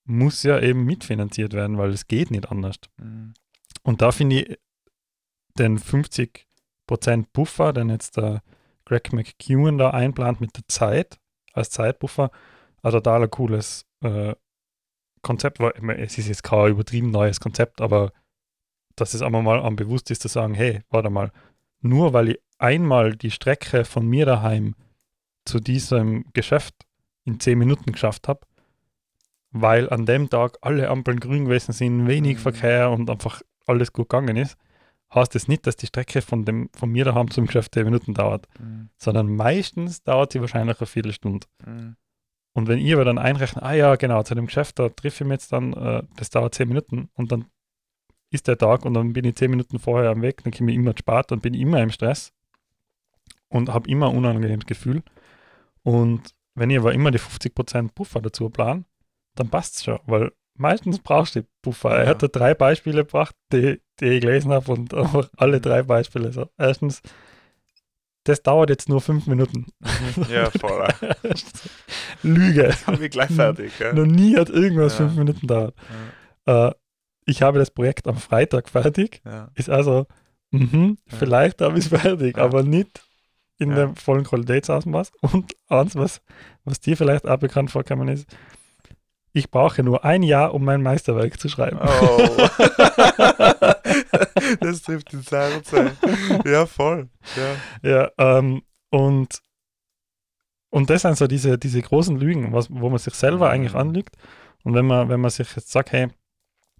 muss 0.05 0.43
ja 0.43 0.59
eben 0.59 0.83
mitfinanziert 0.83 1.53
werden, 1.53 1.77
weil 1.77 1.91
es 1.91 2.07
geht 2.07 2.31
nicht 2.31 2.51
anders. 2.51 2.75
Mhm. 2.97 3.33
Und 3.83 4.01
da 4.01 4.11
finde 4.11 4.41
ich 4.41 4.59
den 5.57 5.79
50% 5.79 6.45
Buffer, 7.31 7.73
den 7.73 7.89
jetzt 7.89 8.17
der 8.17 8.41
Greg 8.85 9.13
McEwen 9.13 9.77
da 9.77 9.91
einplant 9.91 10.41
mit 10.41 10.55
der 10.57 10.67
Zeit, 10.67 11.19
als 11.53 11.69
Zeitbuffer, 11.69 12.31
ein 12.81 12.91
total 12.91 13.27
cooles 13.29 13.85
äh, 14.01 14.35
Konzept. 15.23 15.59
Meine, 15.59 15.97
es 15.97 16.17
ist 16.19 16.27
jetzt 16.27 16.43
kein 16.43 16.69
übertrieben 16.71 17.09
neues 17.09 17.39
Konzept, 17.39 17.81
aber 17.81 18.11
dass 18.95 19.15
es 19.15 19.23
einmal 19.23 19.41
mal 19.41 19.59
am 19.59 19.75
bewusst 19.75 20.11
ist 20.11 20.21
zu 20.21 20.27
sagen, 20.27 20.53
hey, 20.53 20.81
warte 20.91 21.09
mal, 21.09 21.31
nur 21.81 22.13
weil 22.13 22.29
ich 22.29 22.39
einmal 22.59 23.15
die 23.15 23.31
Strecke 23.31 23.83
von 23.85 24.05
mir 24.07 24.25
daheim 24.27 24.75
zu 25.45 25.59
diesem 25.59 26.25
Geschäft 26.33 26.75
in 27.25 27.39
10 27.39 27.57
Minuten 27.57 27.91
geschafft 27.91 28.27
habe, 28.27 28.41
weil 29.51 29.89
an 29.89 30.05
dem 30.05 30.29
Tag 30.29 30.57
alle 30.61 30.89
Ampeln 30.89 31.19
grün 31.19 31.45
gewesen 31.45 31.73
sind, 31.73 32.07
wenig 32.07 32.35
Mhm. 32.37 32.41
Verkehr 32.41 32.91
und 32.91 33.09
einfach 33.09 33.41
alles 33.65 33.93
gut 33.93 34.09
gegangen 34.09 34.37
ist, 34.37 34.57
heißt 35.13 35.35
es 35.35 35.47
nicht, 35.47 35.67
dass 35.67 35.75
die 35.75 35.87
Strecke 35.87 36.21
von, 36.21 36.43
dem, 36.45 36.69
von 36.75 36.89
mir 36.89 37.05
daheim 37.05 37.29
zum 37.31 37.45
Geschäft 37.45 37.73
10 37.73 37.85
Minuten 37.85 38.13
dauert, 38.13 38.47
Mhm. 38.59 38.89
sondern 38.97 39.35
meistens 39.35 40.03
dauert 40.03 40.31
sie 40.31 40.41
wahrscheinlich 40.41 40.79
eine 40.79 40.87
Viertelstunde. 40.87 41.47
Mhm. 41.65 41.95
Und 42.53 42.67
wenn 42.67 42.79
ihr 42.79 42.95
aber 42.95 43.05
dann 43.05 43.17
einrechnet, 43.17 43.63
ah 43.63 43.73
ja, 43.73 43.95
genau, 43.95 44.21
zu 44.23 44.35
dem 44.35 44.45
Geschäft, 44.45 44.77
da 44.79 44.89
treffe 44.89 45.23
ich 45.23 45.27
mich 45.27 45.35
jetzt 45.35 45.51
dann, 45.51 45.73
äh, 45.73 46.03
das 46.17 46.29
dauert 46.29 46.53
10 46.53 46.67
Minuten 46.67 47.09
und 47.15 47.31
dann 47.31 47.45
ist 48.29 48.47
der 48.47 48.57
Tag 48.57 48.85
und 48.85 48.93
dann 48.93 49.13
bin 49.13 49.25
ich 49.25 49.35
10 49.35 49.49
Minuten 49.51 49.79
vorher 49.79 50.11
am 50.11 50.21
Weg, 50.21 50.43
dann 50.43 50.53
komme 50.53 50.71
ich 50.71 50.77
immer 50.77 50.95
zu 50.95 50.99
spät 50.99 51.31
und 51.31 51.41
bin 51.41 51.53
immer 51.53 51.81
im 51.81 51.89
Stress 51.89 52.31
und 53.49 53.73
habe 53.73 53.89
immer 53.89 54.09
ein 54.09 54.17
unangenehmes 54.17 54.65
Gefühl. 54.65 55.03
Und 55.83 56.33
wenn 56.55 56.69
ich 56.69 56.77
aber 56.77 56.93
immer 56.93 57.11
die 57.11 57.19
50% 57.19 57.93
Puffer 57.93 58.21
dazu 58.21 58.49
plan, 58.49 58.85
dann 59.35 59.49
passt 59.49 59.75
es 59.77 59.83
schon, 59.83 59.99
weil 60.05 60.31
meistens 60.55 60.99
brauchst 60.99 61.35
du 61.35 61.41
die 61.41 61.47
Puffer. 61.61 61.91
Er 61.91 62.03
Ja. 62.03 62.09
hat 62.11 62.23
da 62.23 62.27
drei 62.27 62.53
Beispiele 62.53 63.03
gebracht, 63.05 63.35
die, 63.51 63.81
die 63.99 64.05
ich 64.05 64.21
gelesen 64.21 64.51
habe 64.51 64.71
und 64.71 64.93
einfach 64.93 65.29
alle 65.37 65.59
drei 65.59 65.83
Beispiele. 65.83 66.31
So. 66.31 66.49
Erstens, 66.57 67.01
das 68.25 68.41
dauert 68.41 68.69
jetzt 68.69 68.87
nur 68.89 69.01
fünf 69.01 69.27
Minuten. 69.27 69.65
Mhm. 69.79 70.25
Ja, 70.29 70.49
voll. 70.51 70.87
Lüge. 72.23 72.73
Habe 72.87 73.05
ich 73.05 73.11
gleich 73.11 73.31
fertig. 73.31 73.71
Gell? 73.77 73.93
Noch 73.93 74.05
nie 74.05 74.35
hat 74.37 74.49
irgendwas 74.49 74.93
Ja. 74.93 75.05
fünf 75.05 75.15
Minuten 75.17 75.41
gedauert. 75.41 75.75
Äh, 76.45 76.71
ich 77.25 77.41
habe 77.41 77.59
das 77.59 77.71
Projekt 77.71 78.07
am 78.07 78.17
Freitag 78.17 78.69
fertig. 78.69 79.21
Ja. 79.25 79.49
Ist 79.55 79.69
also, 79.69 80.05
Ja. 80.51 80.67
vielleicht 81.07 81.61
habe 81.61 81.77
ich 81.79 81.85
es 81.85 82.01
fertig, 82.01 82.37
Ja. 82.37 82.43
aber 82.43 82.63
nicht 82.63 83.01
in 83.59 83.71
Ja. 83.71 83.77
dem 83.87 83.95
vollen 83.95 84.23
Qualitätsausmaß. 84.23 85.11
Und 85.21 85.55
eins, 85.67 85.95
was, 85.95 86.21
was 86.63 86.79
dir 86.79 86.97
vielleicht 86.97 87.27
auch 87.27 87.37
bekannt 87.39 87.71
vorkommen 87.71 88.07
ist, 88.07 88.27
ich 89.33 89.49
brauche 89.49 89.83
nur 89.83 90.05
ein 90.05 90.23
Jahr, 90.23 90.53
um 90.53 90.63
mein 90.63 90.81
Meisterwerk 90.83 91.39
zu 91.39 91.49
schreiben. 91.49 91.79
Oh. 91.81 92.47
das 94.59 94.81
trifft 94.83 95.11
Herz. 95.31 95.73
ey. 95.73 95.89
Ja, 96.45 96.65
voll. 96.65 97.09
Ja. 97.81 97.89
Ja, 97.89 98.11
ähm, 98.17 98.61
und, 98.91 99.41
und 100.69 100.89
das 100.89 101.01
sind 101.01 101.17
so 101.17 101.27
diese, 101.27 101.57
diese 101.57 101.81
großen 101.81 102.15
Lügen, 102.17 102.53
was, 102.53 102.69
wo 102.69 102.89
man 102.89 102.99
sich 102.99 103.15
selber 103.15 103.47
Mhm. 103.47 103.53
eigentlich 103.53 103.75
anlügt. 103.75 104.15
Und 104.63 104.75
wenn 104.75 104.85
man, 104.85 105.09
wenn 105.09 105.19
man 105.19 105.31
sich 105.31 105.55
jetzt 105.55 105.71
sagt, 105.71 105.91
hey, 105.91 106.07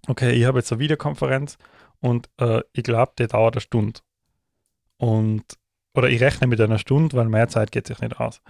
okay, 0.06 0.30
ich 0.32 0.44
habe 0.44 0.58
jetzt 0.58 0.72
eine 0.72 0.80
Videokonferenz 0.80 1.58
und 2.00 2.30
äh, 2.38 2.62
ich 2.72 2.84
glaube, 2.84 3.12
die 3.18 3.26
dauert 3.26 3.54
eine 3.56 3.60
Stunde. 3.60 4.00
Und, 4.96 5.44
oder 5.94 6.08
ich 6.08 6.20
rechne 6.20 6.46
mit 6.46 6.60
einer 6.60 6.78
Stunde, 6.78 7.16
weil 7.16 7.28
mehr 7.28 7.48
Zeit 7.48 7.72
geht 7.72 7.86
sich 7.88 8.00
nicht 8.00 8.18
aus. 8.20 8.40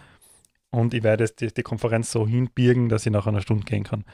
Und 0.75 0.93
ich 0.95 1.03
werde 1.03 1.25
jetzt 1.25 1.41
die, 1.41 1.53
die 1.53 1.63
Konferenz 1.63 2.11
so 2.11 2.27
hinbiegen, 2.27 2.89
dass 2.89 3.07
ich 3.07 3.13
nach 3.13 3.27
einer 3.27 3.41
Stunde 3.41 3.65
gehen 3.65 3.85
kann. 3.85 4.05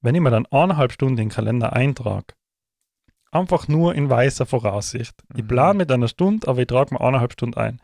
Wenn 0.00 0.14
ich 0.14 0.20
mir 0.20 0.30
dann 0.30 0.46
eineinhalb 0.46 0.92
Stunden 0.92 1.14
in 1.18 1.28
den 1.28 1.34
Kalender 1.34 1.72
eintrage, 1.74 2.34
einfach 3.30 3.68
nur 3.68 3.94
in 3.94 4.08
weißer 4.08 4.46
Voraussicht. 4.46 5.14
Ich 5.34 5.42
Mhm. 5.42 5.48
plane 5.48 5.78
mit 5.78 5.92
einer 5.92 6.08
Stunde, 6.08 6.48
aber 6.48 6.60
ich 6.60 6.66
trage 6.66 6.94
mir 6.94 7.00
eineinhalb 7.00 7.32
Stunden 7.32 7.58
ein. 7.58 7.80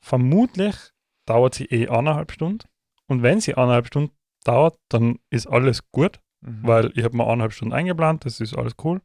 Vermutlich 0.00 0.76
dauert 1.24 1.54
sie 1.54 1.64
eh 1.64 1.88
eineinhalb 1.88 2.30
Stunden. 2.32 2.60
Und 3.08 3.22
wenn 3.22 3.40
sie 3.40 3.54
eineinhalb 3.54 3.86
Stunden 3.88 4.12
dauert, 4.44 4.78
dann 4.88 5.18
ist 5.30 5.46
alles 5.46 5.90
gut, 5.90 6.20
Mhm. 6.42 6.58
weil 6.62 6.92
ich 6.94 7.04
habe 7.04 7.16
mir 7.16 7.24
eineinhalb 7.24 7.52
Stunden 7.52 7.74
eingeplant, 7.74 8.24
das 8.24 8.40
ist 8.40 8.54
alles 8.56 8.74
cool. 8.84 9.00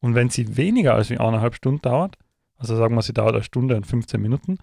Und 0.00 0.14
wenn 0.14 0.28
sie 0.28 0.56
weniger 0.56 0.94
als 0.94 1.08
wie 1.10 1.18
eineinhalb 1.18 1.54
Stunden 1.54 1.80
dauert, 1.82 2.16
also 2.58 2.76
sagen 2.76 2.94
wir, 2.94 3.02
sie 3.02 3.14
dauert 3.14 3.34
eine 3.34 3.44
Stunde 3.44 3.76
und 3.76 3.86
15 3.86 4.20
Minuten, 4.20 4.58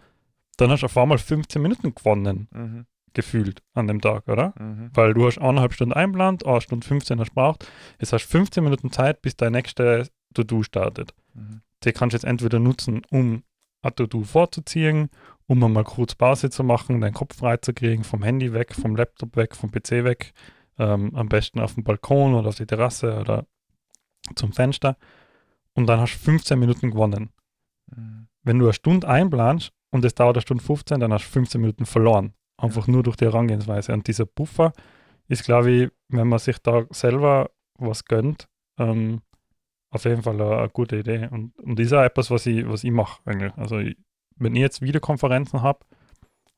dann 0.57 0.69
hast 0.71 0.81
du 0.81 0.85
auf 0.85 0.97
einmal 0.97 1.17
15 1.17 1.61
Minuten 1.61 1.93
gewonnen, 1.95 2.47
Mhm. 2.51 2.85
gefühlt 3.13 3.61
an 3.73 3.87
dem 3.87 4.01
Tag, 4.01 4.27
oder? 4.27 4.53
Mhm. 4.59 4.91
Weil 4.93 5.13
du 5.13 5.25
hast 5.25 5.37
eineinhalb 5.39 5.73
Stunden 5.73 5.93
einplant, 5.93 6.45
eine 6.45 6.61
Stunde 6.61 6.85
15 6.85 7.19
hast 7.19 7.29
du 7.29 7.35
braucht. 7.35 7.71
Jetzt 7.99 8.13
hast 8.13 8.25
du 8.25 8.29
15 8.29 8.63
Minuten 8.63 8.91
Zeit, 8.91 9.21
bis 9.21 9.35
dein 9.35 9.53
nächste 9.53 10.07
To-Do 10.33 10.63
startet. 10.63 11.13
Mhm. 11.33 11.61
Die 11.83 11.91
kannst 11.93 12.13
du 12.13 12.17
jetzt 12.17 12.25
entweder 12.25 12.59
nutzen, 12.59 13.01
um 13.09 13.43
ein 13.81 13.95
To-Do 13.95 14.23
vorzuziehen, 14.23 15.09
um 15.47 15.59
mal 15.59 15.83
kurz 15.83 16.15
Pause 16.15 16.49
zu 16.49 16.63
machen, 16.63 16.99
deinen 17.01 17.13
Kopf 17.13 17.37
frei 17.37 17.57
zu 17.57 17.73
kriegen, 17.73 18.03
vom 18.03 18.21
Handy 18.23 18.51
weg, 18.53 18.75
vom 18.75 18.95
Laptop 18.95 19.35
weg, 19.37 19.55
vom 19.55 19.71
PC 19.71 20.03
weg, 20.03 20.33
ähm, 20.77 21.15
am 21.15 21.29
besten 21.29 21.59
auf 21.59 21.73
dem 21.75 21.83
Balkon 21.83 22.33
oder 22.35 22.49
auf 22.49 22.55
die 22.55 22.65
Terrasse 22.65 23.19
oder 23.19 23.45
zum 24.35 24.51
Fenster. 24.51 24.97
Und 25.73 25.87
dann 25.87 25.99
hast 26.01 26.15
du 26.15 26.19
15 26.19 26.59
Minuten 26.59 26.91
gewonnen. 26.91 27.29
Mhm. 27.95 28.27
Wenn 28.43 28.59
du 28.59 28.65
eine 28.65 28.73
Stunde 28.73 29.07
einplanst 29.07 29.71
und 29.97 30.05
es 30.05 30.15
dauert 30.15 30.37
eine 30.37 30.41
Stunde 30.41 30.63
15, 30.63 30.99
dann 30.99 31.11
hast 31.11 31.25
du 31.25 31.31
15 31.31 31.59
Minuten 31.59 31.85
verloren. 31.85 32.33
Einfach 32.57 32.87
nur 32.87 33.03
durch 33.03 33.15
die 33.15 33.25
Herangehensweise. 33.25 33.93
Und 33.93 34.07
dieser 34.07 34.25
Buffer 34.25 34.73
ist, 35.27 35.43
glaube 35.43 35.71
ich, 35.71 35.91
wenn 36.09 36.27
man 36.27 36.39
sich 36.39 36.59
da 36.59 36.85
selber 36.91 37.49
was 37.77 38.05
gönnt, 38.05 38.47
ähm, 38.79 39.21
auf 39.89 40.05
jeden 40.05 40.21
Fall 40.21 40.35
eine, 40.35 40.57
eine 40.57 40.69
gute 40.69 40.97
Idee. 40.97 41.27
Und, 41.31 41.57
und 41.59 41.79
ist 41.79 41.93
auch 41.93 42.03
etwas, 42.03 42.31
was 42.31 42.45
ich, 42.45 42.67
was 42.67 42.83
ich 42.83 42.91
mache. 42.91 43.21
Also 43.55 43.79
ich, 43.79 43.97
wenn 44.35 44.55
ich 44.55 44.61
jetzt 44.61 44.81
Videokonferenzen 44.81 45.61
habe, 45.61 45.79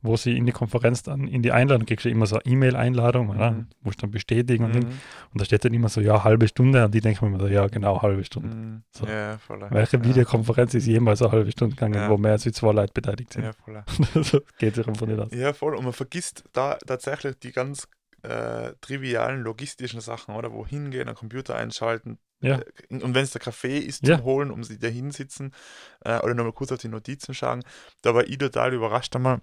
wo 0.02 0.16
sie 0.16 0.38
in 0.38 0.46
die 0.46 0.52
Konferenz 0.52 1.04
dann 1.04 1.28
in 1.28 1.42
die 1.42 1.52
Einladung 1.52 1.86
kriegst 1.86 2.06
du 2.06 2.10
immer 2.10 2.26
so 2.26 2.38
eine 2.38 2.46
E-Mail-Einladung? 2.46 3.36
Mhm. 3.36 3.68
Musst 3.82 4.02
dann 4.02 4.12
bestätigen 4.12 4.64
und. 4.64 4.76
Mhm. 4.76 4.86
und 5.34 5.42
da 5.42 5.46
steht 5.46 5.66
dann 5.66 5.74
immer 5.74 5.90
so, 5.90 6.00
ja, 6.02 6.24
halbe 6.24 6.48
Stunde 6.48 6.86
und 6.86 6.94
die 6.94 7.02
denken 7.02 7.26
mir 7.26 7.36
immer 7.36 7.40
so, 7.46 7.48
ja, 7.48 7.68
genau, 7.68 8.02
halbe 8.02 8.24
Stunde. 8.24 8.56
Mhm. 8.56 8.84
So. 8.92 9.06
Ja, 9.06 9.38
voll. 9.40 9.66
Welche 9.70 9.98
ja. 9.98 10.04
Videokonferenz 10.06 10.74
ist 10.74 10.86
jemals 10.86 11.22
eine 11.22 11.32
halbe 11.32 11.52
Stunde 11.52 11.76
gegangen, 11.76 11.96
Ja. 11.96 12.10
wo 12.10 12.18
mehr 12.18 12.32
als 12.34 12.44
zwei 12.44 12.72
Leute 12.72 12.94
beteiligt 12.94 13.34
sind? 13.34 13.44
Ja, 13.44 13.54
voll. 13.54 13.84
das 14.14 14.38
geht 14.58 14.76
sich 14.76 14.88
einfach 14.88 15.06
nicht 15.06 15.20
aus. 15.20 15.30
Ja, 15.32 15.54
voll. 15.54 15.76
Und 15.76 15.84
man 15.84 15.94
vergisst 15.94 16.44
da 16.54 16.78
tatsächlich 16.86 17.38
die 17.40 17.52
ganz 17.52 17.88
äh, 18.24 18.74
trivialen 18.82 19.42
logistischen 19.42 20.02
Sachen, 20.02 20.36
oder? 20.36 20.52
Wo 20.52 20.66
hingehen, 20.66 21.08
einen 21.08 21.16
Computer 21.16 21.56
einschalten. 21.56 22.20
Ja. 22.42 22.60
Äh, 22.90 22.96
Und 23.04 23.16
wenn 23.16 23.24
es 23.24 23.32
der 23.32 23.42
Kaffee 23.42 23.80
ist 23.80 24.08
Ja. 24.08 24.22
Holen, 24.24 24.52
um 24.52 24.64
sie 24.64 24.78
da 24.78 24.88
hinsitzen 24.88 25.52
äh, 26.06 26.20
oder 26.20 26.34
nochmal 26.34 26.54
kurz 26.54 26.72
auf 26.72 26.80
die 26.80 26.88
Notizen 26.88 27.34
schauen, 27.34 27.64
da 28.02 28.14
war 28.16 28.26
ich 28.26 28.38
total 28.38 28.74
überrascht 28.74 29.16
einmal. 29.16 29.42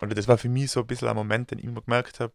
Und 0.00 0.16
das 0.16 0.28
war 0.28 0.38
für 0.38 0.48
mich 0.48 0.70
so 0.70 0.80
ein 0.80 0.86
bisschen 0.86 1.08
ein 1.08 1.16
Moment, 1.16 1.50
den 1.50 1.58
ich 1.58 1.64
immer 1.64 1.82
gemerkt 1.82 2.20
habe. 2.20 2.32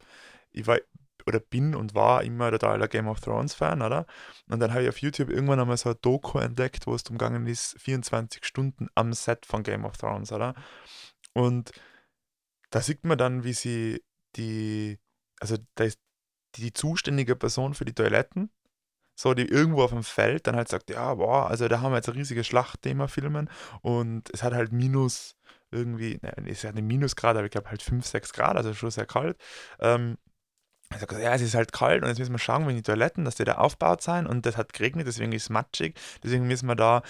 Ich 0.51 0.67
war 0.67 0.79
oder 1.25 1.39
bin 1.39 1.75
und 1.75 1.95
war 1.95 2.23
immer 2.23 2.51
totaler 2.51 2.87
Game 2.87 3.07
of 3.07 3.21
Thrones 3.21 3.53
Fan, 3.53 3.81
oder? 3.81 4.05
Und 4.49 4.59
dann 4.59 4.71
habe 4.71 4.83
ich 4.83 4.89
auf 4.89 4.97
YouTube 4.97 5.29
irgendwann 5.29 5.59
einmal 5.59 5.77
so 5.77 5.89
ein 5.89 5.95
Doku 6.01 6.39
entdeckt, 6.39 6.87
wo 6.87 6.95
es 6.95 7.03
darum 7.03 7.17
gegangen 7.17 7.47
ist, 7.47 7.79
24 7.79 8.45
Stunden 8.45 8.89
am 8.95 9.13
Set 9.13 9.45
von 9.45 9.63
Game 9.63 9.85
of 9.85 9.97
Thrones, 9.97 10.31
oder? 10.31 10.53
Und 11.33 11.71
da 12.69 12.81
sieht 12.81 13.05
man 13.05 13.17
dann, 13.17 13.43
wie 13.43 13.53
sie 13.53 14.03
die, 14.35 14.99
also 15.39 15.57
da 15.75 15.85
ist 15.85 15.99
die 16.55 16.73
zuständige 16.73 17.35
Person 17.35 17.73
für 17.73 17.85
die 17.85 17.93
Toiletten, 17.93 18.51
so 19.15 19.33
die 19.33 19.47
irgendwo 19.47 19.83
auf 19.83 19.91
dem 19.91 20.03
Feld 20.03 20.47
dann 20.47 20.55
halt 20.55 20.69
sagt, 20.69 20.89
ja, 20.89 21.15
boah, 21.15 21.47
also 21.49 21.67
da 21.67 21.81
haben 21.81 21.91
wir 21.91 21.97
jetzt 21.97 22.09
ein 22.09 22.15
riesiges 22.15 22.47
Schlachtthema 22.47 23.07
filmen 23.07 23.49
und 23.81 24.29
es 24.33 24.43
hat 24.43 24.53
halt 24.53 24.71
minus 24.71 25.35
irgendwie, 25.73 26.19
ne, 26.21 26.33
es 26.47 26.63
hat 26.63 26.71
eine 26.71 26.81
Minusgrad, 26.81 27.35
aber 27.35 27.45
ich 27.45 27.51
glaube 27.51 27.69
halt 27.69 27.81
5, 27.81 28.05
6 28.05 28.33
Grad, 28.33 28.55
also 28.57 28.73
schon 28.73 28.91
sehr 28.91 29.05
kalt. 29.05 29.37
Ähm, 29.79 30.17
sag, 30.99 31.11
ja, 31.13 31.33
es 31.33 31.41
ist 31.41 31.55
halt 31.55 31.73
kalt 31.73 32.03
und 32.03 32.09
jetzt 32.09 32.19
müssen 32.19 32.33
wir 32.33 32.39
schauen, 32.39 32.67
wenn 32.67 32.75
die 32.75 32.83
Toiletten, 32.83 33.25
dass 33.25 33.35
die 33.35 33.43
da 33.43 33.55
aufgebaut 33.55 34.01
sein 34.01 34.27
und 34.27 34.45
das 34.45 34.57
hat 34.57 34.73
geregnet, 34.73 35.07
deswegen 35.07 35.31
ist 35.31 35.43
es 35.43 35.49
matschig. 35.49 35.99
Deswegen 36.23 36.47
müssen 36.47 36.67
wir 36.67 36.75
da, 36.75 37.01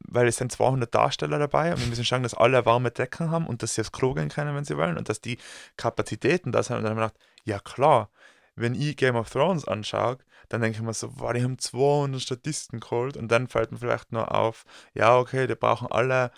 weil 0.00 0.28
es 0.28 0.36
sind 0.36 0.52
200 0.52 0.94
Darsteller 0.94 1.38
dabei 1.38 1.72
und 1.72 1.80
wir 1.80 1.88
müssen 1.88 2.04
schauen, 2.04 2.22
dass 2.22 2.34
alle 2.34 2.64
warme 2.66 2.90
Decken 2.90 3.30
haben 3.30 3.46
und 3.46 3.62
dass 3.62 3.74
sie 3.74 3.80
aufs 3.80 3.92
Klo 3.92 4.14
gehen 4.14 4.28
können, 4.28 4.54
wenn 4.54 4.64
sie 4.64 4.76
wollen 4.76 4.98
und 4.98 5.08
dass 5.08 5.20
die 5.20 5.38
Kapazitäten 5.76 6.52
da 6.52 6.62
sind. 6.62 6.76
Und 6.76 6.82
dann 6.84 6.92
haben 6.92 6.98
wir 6.98 7.08
gedacht, 7.08 7.20
ja 7.44 7.58
klar, 7.58 8.10
wenn 8.54 8.74
ich 8.74 8.96
Game 8.96 9.16
of 9.16 9.30
Thrones 9.30 9.66
anschaue, 9.66 10.18
dann 10.48 10.60
denke 10.60 10.76
ich 10.76 10.82
mir 10.82 10.92
so, 10.92 11.18
wow, 11.18 11.32
die 11.32 11.42
haben 11.42 11.58
200 11.58 12.20
Statisten 12.20 12.80
geholt 12.80 13.16
und 13.16 13.28
dann 13.28 13.48
fällt 13.48 13.72
mir 13.72 13.78
vielleicht 13.78 14.12
nur 14.12 14.34
auf, 14.34 14.64
ja, 14.94 15.16
okay, 15.16 15.46
die 15.46 15.54
brauchen 15.54 15.90
alle 15.90 16.30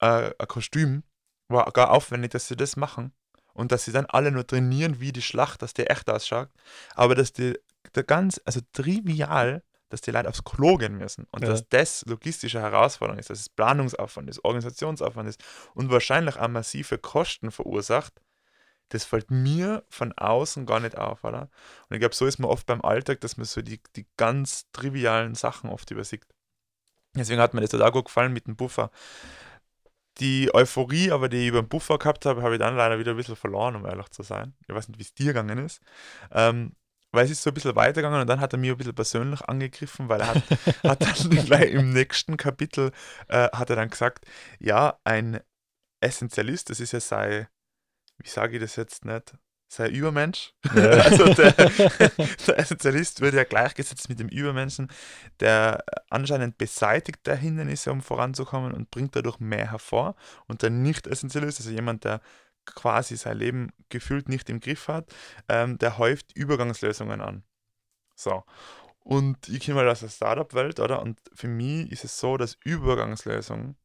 äh, 0.00 0.30
ein 0.38 0.48
Kostüm. 0.48 1.02
War 1.48 1.70
gar 1.72 1.90
aufwendig, 1.90 2.30
dass 2.32 2.48
sie 2.48 2.56
das 2.56 2.76
machen 2.76 3.12
und 3.54 3.72
dass 3.72 3.84
sie 3.84 3.92
dann 3.92 4.06
alle 4.06 4.30
nur 4.30 4.46
trainieren, 4.46 5.00
wie 5.00 5.12
die 5.12 5.22
Schlacht, 5.22 5.62
dass 5.62 5.74
die 5.74 5.86
echt 5.86 6.08
ausschaut. 6.10 6.48
Aber 6.94 7.14
dass 7.14 7.32
die, 7.32 7.58
der 7.94 8.04
ganz, 8.04 8.40
also 8.44 8.60
trivial, 8.72 9.62
dass 9.88 10.02
die 10.02 10.10
Leute 10.10 10.28
aufs 10.28 10.44
Klo 10.44 10.76
gehen 10.76 10.98
müssen 10.98 11.26
und 11.30 11.42
Ja. 11.42 11.48
dass 11.48 11.66
das 11.68 12.04
logistische 12.06 12.60
Herausforderung 12.60 13.18
ist, 13.18 13.30
dass 13.30 13.40
es 13.40 13.48
Planungsaufwand 13.48 14.28
ist, 14.28 14.44
Organisationsaufwand 14.44 15.28
ist 15.28 15.42
und 15.74 15.90
wahrscheinlich 15.90 16.36
auch 16.36 16.48
massive 16.48 16.98
Kosten 16.98 17.50
verursacht, 17.50 18.20
das 18.90 19.04
fällt 19.04 19.30
mir 19.30 19.84
von 19.88 20.12
außen 20.12 20.66
gar 20.66 20.80
nicht 20.80 20.96
auf, 20.96 21.24
oder? 21.24 21.50
Und 21.88 21.96
ich 21.96 22.00
glaube, 22.00 22.14
so 22.14 22.26
ist 22.26 22.38
man 22.38 22.50
oft 22.50 22.66
beim 22.66 22.80
Alltag, 22.82 23.20
dass 23.20 23.36
man 23.36 23.44
so 23.44 23.60
die, 23.60 23.80
die 23.96 24.06
ganz 24.16 24.66
trivialen 24.72 25.34
Sachen 25.34 25.70
oft 25.70 25.90
übersieht. 25.90 26.24
Deswegen 27.14 27.40
hat 27.40 27.54
mir 27.54 27.60
das 27.60 27.70
total 27.70 27.90
gut 27.90 28.06
gefallen 28.06 28.32
mit 28.32 28.46
dem 28.46 28.56
Buffer. 28.56 28.90
Die 30.20 30.52
Euphorie, 30.54 31.10
aber 31.12 31.28
die 31.28 31.38
ich 31.38 31.48
über 31.48 31.62
den 31.62 31.68
Buffer 31.68 31.98
gehabt 31.98 32.26
habe, 32.26 32.42
habe 32.42 32.54
ich 32.54 32.58
dann 32.58 32.76
leider 32.76 32.98
wieder 32.98 33.12
ein 33.12 33.16
bisschen 33.16 33.36
verloren, 33.36 33.76
um 33.76 33.86
ehrlich 33.86 34.08
zu 34.10 34.22
sein. 34.22 34.54
Ich 34.66 34.74
weiß 34.74 34.88
nicht, 34.88 34.98
wie 34.98 35.04
es 35.04 35.14
dir 35.14 35.26
gegangen 35.26 35.58
ist. 35.58 35.80
Ähm, 36.32 36.72
weil 37.12 37.24
es 37.24 37.30
ist 37.30 37.42
so 37.42 37.50
ein 37.50 37.54
bisschen 37.54 37.76
weitergegangen 37.76 38.20
und 38.20 38.26
dann 38.26 38.40
hat 38.40 38.52
er 38.52 38.58
mich 38.58 38.70
ein 38.70 38.76
bisschen 38.76 38.94
persönlich 38.94 39.40
angegriffen, 39.42 40.08
weil 40.08 40.20
er 40.20 40.28
hat, 40.34 40.42
hat 40.84 41.02
dann 41.02 41.30
gleich 41.46 41.72
im 41.72 41.92
nächsten 41.92 42.36
Kapitel 42.36 42.92
äh, 43.28 43.48
hat 43.52 43.70
er 43.70 43.76
dann 43.76 43.90
gesagt, 43.90 44.26
ja, 44.58 44.98
ein 45.04 45.40
Essentialist, 46.00 46.70
das 46.70 46.80
ist 46.80 46.92
ja 46.92 47.00
sei, 47.00 47.48
wie 48.18 48.28
sage 48.28 48.56
ich 48.56 48.62
das 48.62 48.76
jetzt 48.76 49.04
nicht, 49.04 49.34
sei 49.68 49.88
Übermensch. 49.90 50.54
Ja. 50.74 50.82
also 50.90 51.32
der, 51.34 51.52
der 52.46 52.58
Essentialist 52.58 53.20
wird 53.20 53.34
ja 53.34 53.44
gleichgesetzt 53.44 54.08
mit 54.08 54.18
dem 54.18 54.28
Übermenschen, 54.28 54.88
der 55.40 55.84
anscheinend 56.10 56.58
beseitigt 56.58 57.26
der 57.26 57.36
Hindernisse, 57.36 57.92
um 57.92 58.00
voranzukommen 58.00 58.72
und 58.72 58.90
bringt 58.90 59.14
dadurch 59.14 59.38
mehr 59.38 59.70
hervor. 59.70 60.16
Und 60.46 60.62
der 60.62 60.70
Nicht-Essentialist, 60.70 61.60
also 61.60 61.70
jemand, 61.70 62.04
der 62.04 62.20
quasi 62.64 63.16
sein 63.16 63.38
Leben 63.38 63.72
gefühlt 63.88 64.28
nicht 64.28 64.50
im 64.50 64.60
Griff 64.60 64.88
hat, 64.88 65.14
ähm, 65.48 65.78
der 65.78 65.98
häuft 65.98 66.36
Übergangslösungen 66.36 67.20
an. 67.20 67.44
So. 68.14 68.44
Und 69.00 69.48
ich 69.48 69.64
komme 69.64 69.76
mal 69.76 69.88
aus 69.88 70.00
der 70.00 70.08
Startup-Welt, 70.08 70.80
oder? 70.80 71.00
Und 71.00 71.18
für 71.34 71.48
mich 71.48 71.90
ist 71.92 72.04
es 72.04 72.18
so, 72.18 72.36
dass 72.36 72.58
Übergangslösungen 72.64 73.76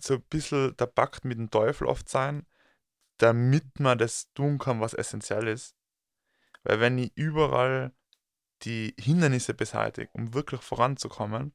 so 0.00 0.14
ein 0.14 0.22
bisschen 0.22 0.76
der 0.76 0.86
Pakt 0.86 1.24
mit 1.24 1.38
dem 1.38 1.50
Teufel 1.50 1.86
oft 1.86 2.08
sein, 2.08 2.46
damit 3.18 3.80
man 3.80 3.98
das 3.98 4.32
tun 4.32 4.58
kann, 4.58 4.80
was 4.80 4.94
essentiell 4.94 5.48
ist. 5.48 5.76
Weil 6.62 6.80
wenn 6.80 6.98
ich 6.98 7.12
überall 7.16 7.92
die 8.62 8.94
Hindernisse 8.98 9.54
beseitige, 9.54 10.10
um 10.12 10.34
wirklich 10.34 10.60
voranzukommen, 10.62 11.52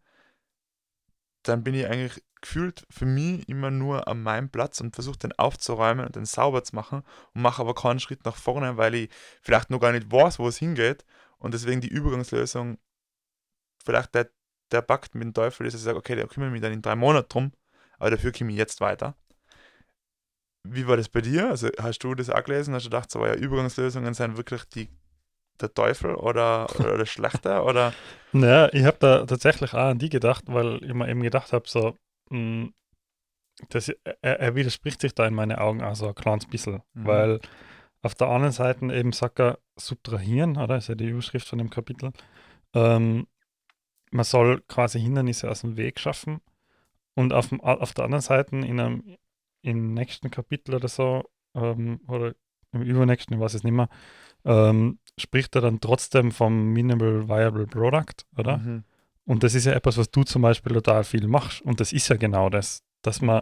dann 1.44 1.64
bin 1.64 1.76
ich 1.76 1.86
eigentlich 1.88 2.24
gefühlt 2.42 2.86
für 2.90 3.06
mich 3.06 3.48
immer 3.48 3.72
nur 3.72 4.08
an 4.08 4.22
meinem 4.22 4.50
Platz 4.50 4.82
und 4.82 4.96
versuche 4.96 5.18
den 5.18 5.32
aufzuräumen 5.34 6.06
und 6.06 6.16
den 6.16 6.26
sauber 6.26 6.64
zu 6.64 6.76
machen 6.76 7.04
und 7.34 7.42
mache 7.42 7.62
aber 7.62 7.74
keinen 7.74 8.00
Schritt 8.00 8.26
nach 8.26 8.36
vorne, 8.36 8.78
weil 8.78 8.96
ich 8.96 9.10
vielleicht 9.42 9.70
noch 9.70 9.80
gar 9.80 9.92
nicht 9.92 10.12
weiß, 10.12 10.40
wo 10.40 10.48
es 10.48 10.58
hingeht 10.58 11.06
und 11.38 11.54
deswegen 11.54 11.82
die 11.82 11.88
Übergangslösung 11.88 12.78
vielleicht 13.84 14.14
der, 14.16 14.30
der 14.72 14.82
Pakt 14.82 15.16
mit 15.16 15.24
dem 15.24 15.34
Teufel 15.34 15.66
ist, 15.66 15.74
dass 15.74 15.82
ich 15.82 15.86
sage, 15.86 15.98
okay, 15.98 16.16
da 16.16 16.26
kümmere 16.26 16.50
ich 16.50 16.54
mich 16.54 16.62
dann 16.62 16.74
in 16.74 16.82
drei 16.82 16.96
Monaten 16.96 17.30
drum, 17.30 17.52
aber 17.98 18.12
dafür 18.12 18.32
komme 18.32 18.52
ich 18.52 18.58
jetzt 18.58 18.82
weiter. 18.82 19.16
Wie 20.64 20.88
war 20.88 20.98
das 20.98 21.10
bei 21.10 21.22
dir? 21.22 21.50
Also 21.50 21.70
hast 21.80 22.00
du 22.00 22.16
das 22.16 22.30
auch 22.30 22.44
gelesen? 22.44 22.74
Hast 22.74 22.86
du 22.86 22.90
gedacht, 22.90 23.12
so, 23.12 23.26
ja, 23.26 23.34
Übergangslösungen 23.36 24.14
sind 24.14 24.38
wirklich 24.38 24.64
die 24.66 24.90
der 25.62 25.74
Teufel 25.74 26.16
oder, 26.16 26.68
oder 26.80 26.98
das 26.98 27.10
Schlechte? 27.10 27.62
Oder? 27.64 27.94
Naja, 28.32 28.70
ich 28.74 28.86
habe 28.86 28.98
da 29.00 29.26
tatsächlich 29.26 29.74
auch 29.74 29.90
an 29.90 30.00
die 30.00 30.10
gedacht, 30.10 30.46
weil 30.48 30.84
ich 30.84 30.94
mir 30.94 31.08
eben 31.08 31.22
gedacht 31.22 31.54
habe, 31.54 31.68
so, 31.68 31.96
mh, 32.30 32.38
hm, 32.38 32.74
das, 33.70 33.90
er, 33.90 34.40
er, 34.40 34.56
widerspricht 34.56 35.00
sich 35.00 35.14
da 35.14 35.28
in 35.28 35.36
meinen 35.36 35.58
Augen 35.58 35.84
auch 35.84 35.96
so 35.96 36.08
ein 36.08 36.16
kleines 36.16 36.48
bisschen, 36.48 36.82
mhm. 36.94 37.06
weil 37.06 37.40
auf 38.02 38.16
der 38.16 38.28
anderen 38.28 38.52
Seite 38.52 38.86
eben 38.92 39.12
sagt 39.12 39.40
er, 39.40 39.60
subtrahieren, 39.76 40.58
oder? 40.58 40.76
Das 40.76 40.86
ist 40.86 40.88
ja 40.90 40.96
die 40.96 41.08
Überschrift 41.08 41.48
von 41.48 41.60
dem 41.60 41.70
Kapitel. 41.70 42.12
Ähm, 42.74 43.28
man 44.12 44.26
soll 44.26 44.62
quasi 44.68 45.00
Hindernisse 45.00 45.50
aus 45.50 45.62
dem 45.62 45.78
Weg 45.78 46.00
schaffen. 46.00 46.42
Und 47.16 47.32
auf, 47.32 47.52
auf 47.62 47.94
der 47.94 48.06
anderen 48.06 48.22
Seite 48.24 48.56
in 48.56 48.80
einem 48.80 49.18
im 49.64 49.94
nächsten 49.94 50.30
Kapitel 50.30 50.76
oder 50.76 50.88
so, 50.88 51.24
ähm, 51.56 52.00
oder 52.08 52.36
im 52.72 52.82
übernächsten, 52.82 53.36
ich 53.36 53.42
weiß 53.42 53.56
es 53.56 53.64
nicht 53.64 53.74
mehr, 53.74 53.90
ähm, 54.46 55.00
spricht 55.18 55.56
er 55.56 55.62
dann 55.62 55.80
trotzdem 55.80 56.32
vom 56.32 56.74
Minimal 56.74 57.28
Viable 57.28 57.66
Product, 57.68 58.26
oder? 58.38 58.58
Mhm. 58.58 58.84
Und 59.26 59.44
das 59.44 59.56
ist 59.56 59.66
ja 59.66 59.74
etwas, 59.74 59.98
was 59.98 60.12
du 60.12 60.24
zum 60.24 60.42
Beispiel 60.42 60.74
total 60.74 61.04
viel 61.04 61.28
machst. 61.28 61.62
Und 61.62 61.80
das 61.80 61.94
ist 61.94 62.10
ja 62.10 62.18
genau 62.18 62.50
das, 62.50 62.84
dass 63.02 63.22
man 63.22 63.42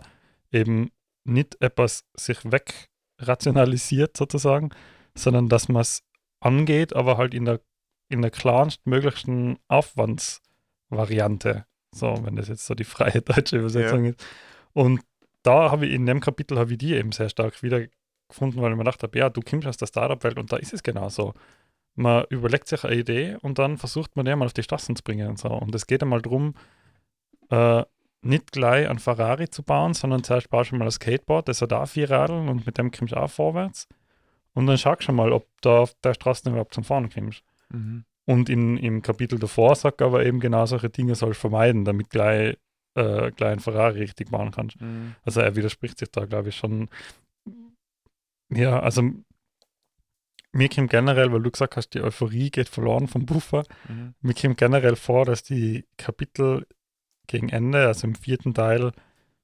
eben 0.52 0.92
nicht 1.24 1.60
etwas 1.62 2.06
sich 2.16 2.40
wegrationalisiert 2.46 4.16
sozusagen, 4.16 4.70
sondern 5.16 5.50
dass 5.50 5.70
man 5.70 5.82
es 5.82 6.04
angeht, 6.40 6.96
aber 6.96 7.18
halt 7.18 7.34
in 7.34 7.46
der, 7.46 7.62
in 8.10 8.22
der 8.22 8.32
klarstmöglichsten 8.32 9.58
Aufwandsvariante. 9.68 11.66
So, 11.94 12.20
wenn 12.24 12.36
das 12.36 12.48
jetzt 12.48 12.66
so 12.66 12.76
die 12.76 12.84
freie 12.84 13.22
deutsche 13.24 13.58
Übersetzung 13.58 14.06
ja. 14.06 14.12
ist. 14.12 14.24
Und 14.74 15.02
da 15.44 15.72
habe 15.72 15.86
ich 15.86 15.94
in 15.94 16.06
dem 16.06 16.20
Kapitel 16.20 16.58
habe 16.58 16.72
ich 16.72 16.78
die 16.78 16.94
eben 16.94 17.12
sehr 17.12 17.30
stark 17.30 17.62
wiedergefunden, 17.64 18.62
weil 18.62 18.72
ich 18.72 18.78
mir 18.78 18.84
gedacht 18.84 19.04
habe, 19.04 19.18
ja, 19.18 19.30
du 19.30 19.42
kommst 19.42 19.68
aus 19.68 19.78
der 19.78 19.88
Startup-Welt 19.88 20.38
und 20.38 20.52
da 20.52 20.58
ist 20.58 20.74
es 20.74 20.84
genau 20.84 21.10
so 21.10 21.34
man 21.96 22.26
überlegt 22.30 22.68
sich 22.68 22.84
eine 22.84 22.96
Idee 22.96 23.38
und 23.42 23.60
dann 23.60 23.78
versucht 23.78 24.16
man 24.16 24.26
die 24.26 24.36
mal 24.36 24.46
auf 24.46 24.54
die 24.54 24.64
Straßen 24.64 24.96
zu 24.96 25.04
bringen 25.04 25.28
und 25.28 25.40
so. 25.40 25.50
Und 25.50 25.74
es 25.76 25.88
geht 25.88 26.02
einmal 26.02 26.22
darum, 26.22 26.56
äh, 27.50 27.84
nicht 28.22 28.52
gleich 28.52 28.88
ein 28.88 29.00
Ferrari 29.00 29.50
zu 29.50 29.64
bauen, 29.64 29.94
sondern 29.94 30.24
zuerst 30.24 30.50
baust 30.50 30.72
du 30.72 30.76
mal 30.76 30.86
ein 30.86 30.92
Skateboard, 30.92 31.48
das 31.48 31.62
hat 31.62 31.74
auch 31.74 31.88
vier 31.88 32.10
Radeln 32.10 32.50
und 32.50 32.66
mit 32.66 32.78
dem 32.78 32.92
kommst 32.92 33.14
du 33.14 33.18
auch 33.18 33.30
vorwärts. 33.30 33.88
Und 34.54 34.68
dann 34.68 34.78
schaust 34.78 35.08
du 35.08 35.12
mal, 35.12 35.32
ob 35.32 35.48
du 35.62 35.70
auf 35.70 35.94
der 36.04 36.14
Straße 36.14 36.50
überhaupt 36.50 36.74
zum 36.74 36.84
Fahren 36.84 37.10
kommst. 37.10 37.44
Mhm. 37.70 38.06
Und 38.26 38.50
in, 38.50 38.78
im 38.78 39.02
Kapitel 39.02 39.40
davor 39.40 39.76
sagt 39.76 40.02
er 40.02 40.08
aber 40.08 40.26
eben 40.26 40.40
genau 40.40 40.66
solche 40.66 40.90
Dinge 40.90 41.16
soll 41.16 41.34
vermeiden, 41.34 41.84
damit 41.84 42.10
gleich, 42.10 42.58
äh, 42.96 43.32
gleich 43.32 43.54
ein 43.54 43.60
Ferrari 43.60 44.00
richtig 44.00 44.32
bauen 44.32 44.52
kannst. 44.52 44.80
Mhm. 44.82 45.16
Also 45.24 45.42
er 45.42 45.56
widerspricht 45.56 45.98
sich 46.00 46.12
da, 46.12 46.26
glaube 46.26 46.50
ich, 46.50 46.56
schon. 46.56 46.90
Ja, 48.50 48.80
also 48.80 49.04
mir 50.54 50.70
kommt 50.70 50.92
generell, 50.92 51.32
weil 51.32 51.42
du 51.42 51.52
gesagt 51.52 51.78
hast, 51.78 51.90
die 51.90 52.02
Euphorie 52.02 52.50
geht 52.50 52.68
verloren 52.68 53.08
vom 53.08 53.26
Buffer, 53.26 53.64
mhm. 53.88 54.14
mir 54.22 54.34
kommt 54.34 54.58
generell 54.58 54.96
vor, 54.96 55.26
dass 55.26 55.44
die 55.44 55.86
Kapitel 55.98 56.68
gegen 57.28 57.50
Ende, 57.50 57.88
also 57.88 58.08
im 58.08 58.16
vierten 58.16 58.54
Teil, 58.54 58.92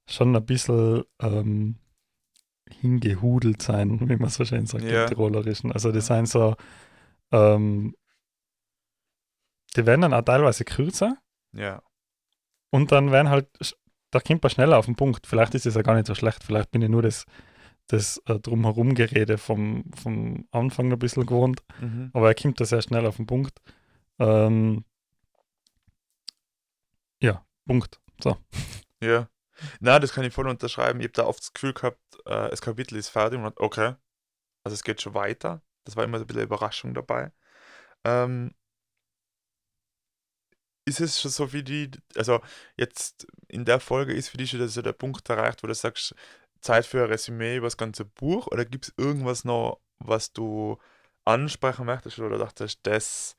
schon 0.10 0.36
ein 0.36 0.46
bisschen 0.46 1.04
ähm, 1.20 1.76
hingehudelt 2.70 3.62
sein, 3.62 4.00
wie 4.10 4.18
man 4.18 4.28
es 4.28 4.40
wahrscheinlich 4.40 4.70
sagt 4.70 4.84
ja. 4.84 5.04
im 5.04 5.10
Tirolerischen. 5.10 5.72
Also 5.72 5.92
die 5.92 6.02
sind 6.02 6.28
so, 6.28 6.56
ähm, 7.32 7.96
die 9.76 9.86
werden 9.86 10.02
dann 10.02 10.14
auch 10.14 10.24
teilweise 10.24 10.66
kürzer. 10.66 11.18
Ja. 11.54 11.82
Und 12.70 12.92
dann 12.92 13.12
werden 13.12 13.30
halt, 13.30 13.48
da 14.12 14.20
kommt 14.20 14.44
man 14.44 14.50
schneller 14.50 14.78
auf 14.78 14.86
den 14.86 14.96
Punkt. 14.96 15.28
Vielleicht 15.28 15.56
ist 15.56 15.66
es 15.66 15.76
ja 15.76 15.82
gar 15.82 15.96
nicht 15.96 16.08
so 16.08 16.16
schlecht, 16.16 16.44
vielleicht 16.44 16.72
bin 16.72 16.82
ich 16.82 16.90
nur 16.90 17.02
das 17.02 17.26
das 17.88 18.22
äh, 18.26 18.40
Drumherum-Gerede 18.40 19.38
vom, 19.38 19.86
vom 19.96 20.48
Anfang 20.52 20.92
ein 20.92 21.00
bisschen 21.00 21.26
gewohnt. 21.26 21.64
Mhm. 21.80 22.12
Aber 22.14 22.28
er 22.28 22.36
kommt 22.36 22.60
da 22.60 22.66
sehr 22.66 22.82
schnell 22.82 23.06
auf 23.06 23.16
den 23.16 23.26
Punkt. 23.26 23.60
Ähm, 24.20 24.84
ja, 27.22 27.46
Punkt. 27.66 28.00
So. 28.22 28.38
Ja. 29.02 29.30
Na, 29.80 30.00
das 30.00 30.14
kann 30.14 30.26
ich 30.26 30.34
voll 30.34 30.48
unterschreiben. 30.48 31.00
Ich 31.00 31.06
habe 31.06 31.14
da 31.14 31.26
oft 31.26 31.40
das 31.40 31.54
Gefühl 31.54 31.74
gehabt, 31.74 32.00
äh, 32.26 32.50
das 32.50 32.62
Kapitel 32.62 32.96
ist 32.96 33.10
fertig 33.10 33.40
und 33.40 33.60
okay, 33.60 33.96
also 34.64 34.76
es 34.76 34.84
geht 34.84 35.02
schon 35.02 35.14
weiter. 35.14 35.62
Das 35.84 35.96
war 35.96 36.04
immer 36.04 36.20
so 36.20 36.26
ein 36.26 36.28
bisschen 36.28 36.44
Überraschung 36.44 36.94
dabei. 36.94 37.32
Ähm, 38.04 38.54
ist 40.88 41.02
es 41.02 41.22
schon 41.22 41.32
so 41.32 41.54
wie 41.54 41.64
die, 41.64 41.92
also 42.16 42.40
jetzt 42.78 43.28
in 43.48 43.66
der 43.66 43.80
Folge 43.80 44.14
ist 44.14 44.30
für 44.30 44.38
dich 44.38 44.52
schon 44.52 44.68
so 44.68 44.82
der 44.82 44.94
Punkt 44.94 45.30
erreicht, 45.30 45.62
wo 45.64 45.68
du 45.68 45.76
sagst, 45.76 46.16
Zeit 46.62 46.86
für 46.86 47.04
ein 47.04 47.10
Resümee 47.10 47.58
über 47.58 47.68
das 47.68 47.78
ganze 47.78 48.06
Buch 48.06 48.48
oder 48.48 48.66
gibt 48.66 48.86
es 48.86 48.94
irgendwas 48.98 49.44
noch, 49.44 49.80
was 50.00 50.34
du 50.34 50.78
ansprechen 51.26 51.86
möchtest 51.86 52.20
oder 52.20 52.38
dachtest, 52.38 52.80
das 52.84 53.36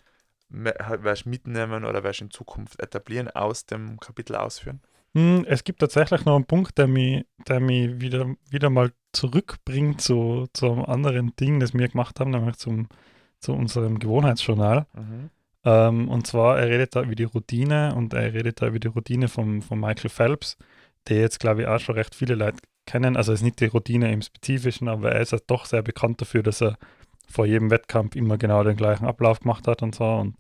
wirst 0.50 1.24
du 1.24 1.28
mitnehmen 1.28 1.84
oder 1.84 2.04
wirst 2.04 2.20
du 2.20 2.24
in 2.24 2.30
Zukunft 2.30 2.80
etablieren, 2.80 3.28
aus 3.28 3.66
dem 3.66 3.98
Kapitel 3.98 4.36
ausführen? 4.36 4.80
Hm, 5.14 5.44
es 5.48 5.64
gibt 5.64 5.80
tatsächlich 5.80 6.24
noch 6.24 6.36
einen 6.36 6.44
Punkt, 6.44 6.76
der 6.76 6.86
mich, 6.86 7.24
der 7.46 7.60
mich 7.60 8.00
wieder, 8.00 8.34
wieder 8.50 8.70
mal 8.70 8.92
zurückbringt 9.12 10.00
zu, 10.00 10.46
zu 10.52 10.70
einem 10.70 10.84
anderen 10.84 11.34
Ding, 11.36 11.60
das 11.60 11.72
wir 11.74 11.88
gemacht 11.88 12.20
haben, 12.20 12.30
nämlich 12.30 12.56
zum, 12.56 12.88
zu 13.40 13.52
unserem 13.52 13.98
Gewohnheitsjournal. 13.98 14.86
Mhm. 14.94 15.30
Ähm, 15.64 16.08
und 16.08 16.26
zwar, 16.26 16.58
er 16.58 16.68
redet 16.68 16.94
da 16.94 17.02
über 17.02 17.14
die 17.14 17.24
Routine 17.24 17.94
und 17.94 18.14
er 18.14 18.32
redet 18.32 18.62
da 18.62 18.68
über 18.68 18.78
die 18.78 18.88
Routine 18.88 19.28
von, 19.28 19.62
von 19.62 19.80
Michael 19.80 20.10
Phelps, 20.10 20.56
der 21.08 21.18
jetzt, 21.20 21.40
glaube 21.40 21.62
ich, 21.62 21.68
auch 21.68 21.80
schon 21.80 21.96
recht 21.96 22.14
viele 22.14 22.34
Leute 22.34 22.58
kennen. 22.86 23.16
Also 23.16 23.32
ist 23.32 23.42
nicht 23.42 23.60
die 23.60 23.66
Routine 23.66 24.12
im 24.12 24.22
Spezifischen, 24.22 24.88
aber 24.88 25.12
er 25.12 25.20
ist 25.20 25.32
halt 25.32 25.44
doch 25.48 25.66
sehr 25.66 25.82
bekannt 25.82 26.20
dafür, 26.20 26.42
dass 26.42 26.62
er 26.62 26.76
vor 27.28 27.46
jedem 27.46 27.70
Wettkampf 27.70 28.16
immer 28.16 28.38
genau 28.38 28.64
den 28.64 28.76
gleichen 28.76 29.06
Ablauf 29.06 29.40
gemacht 29.40 29.66
hat 29.68 29.82
und 29.82 29.94
so. 29.94 30.04
Und 30.04 30.36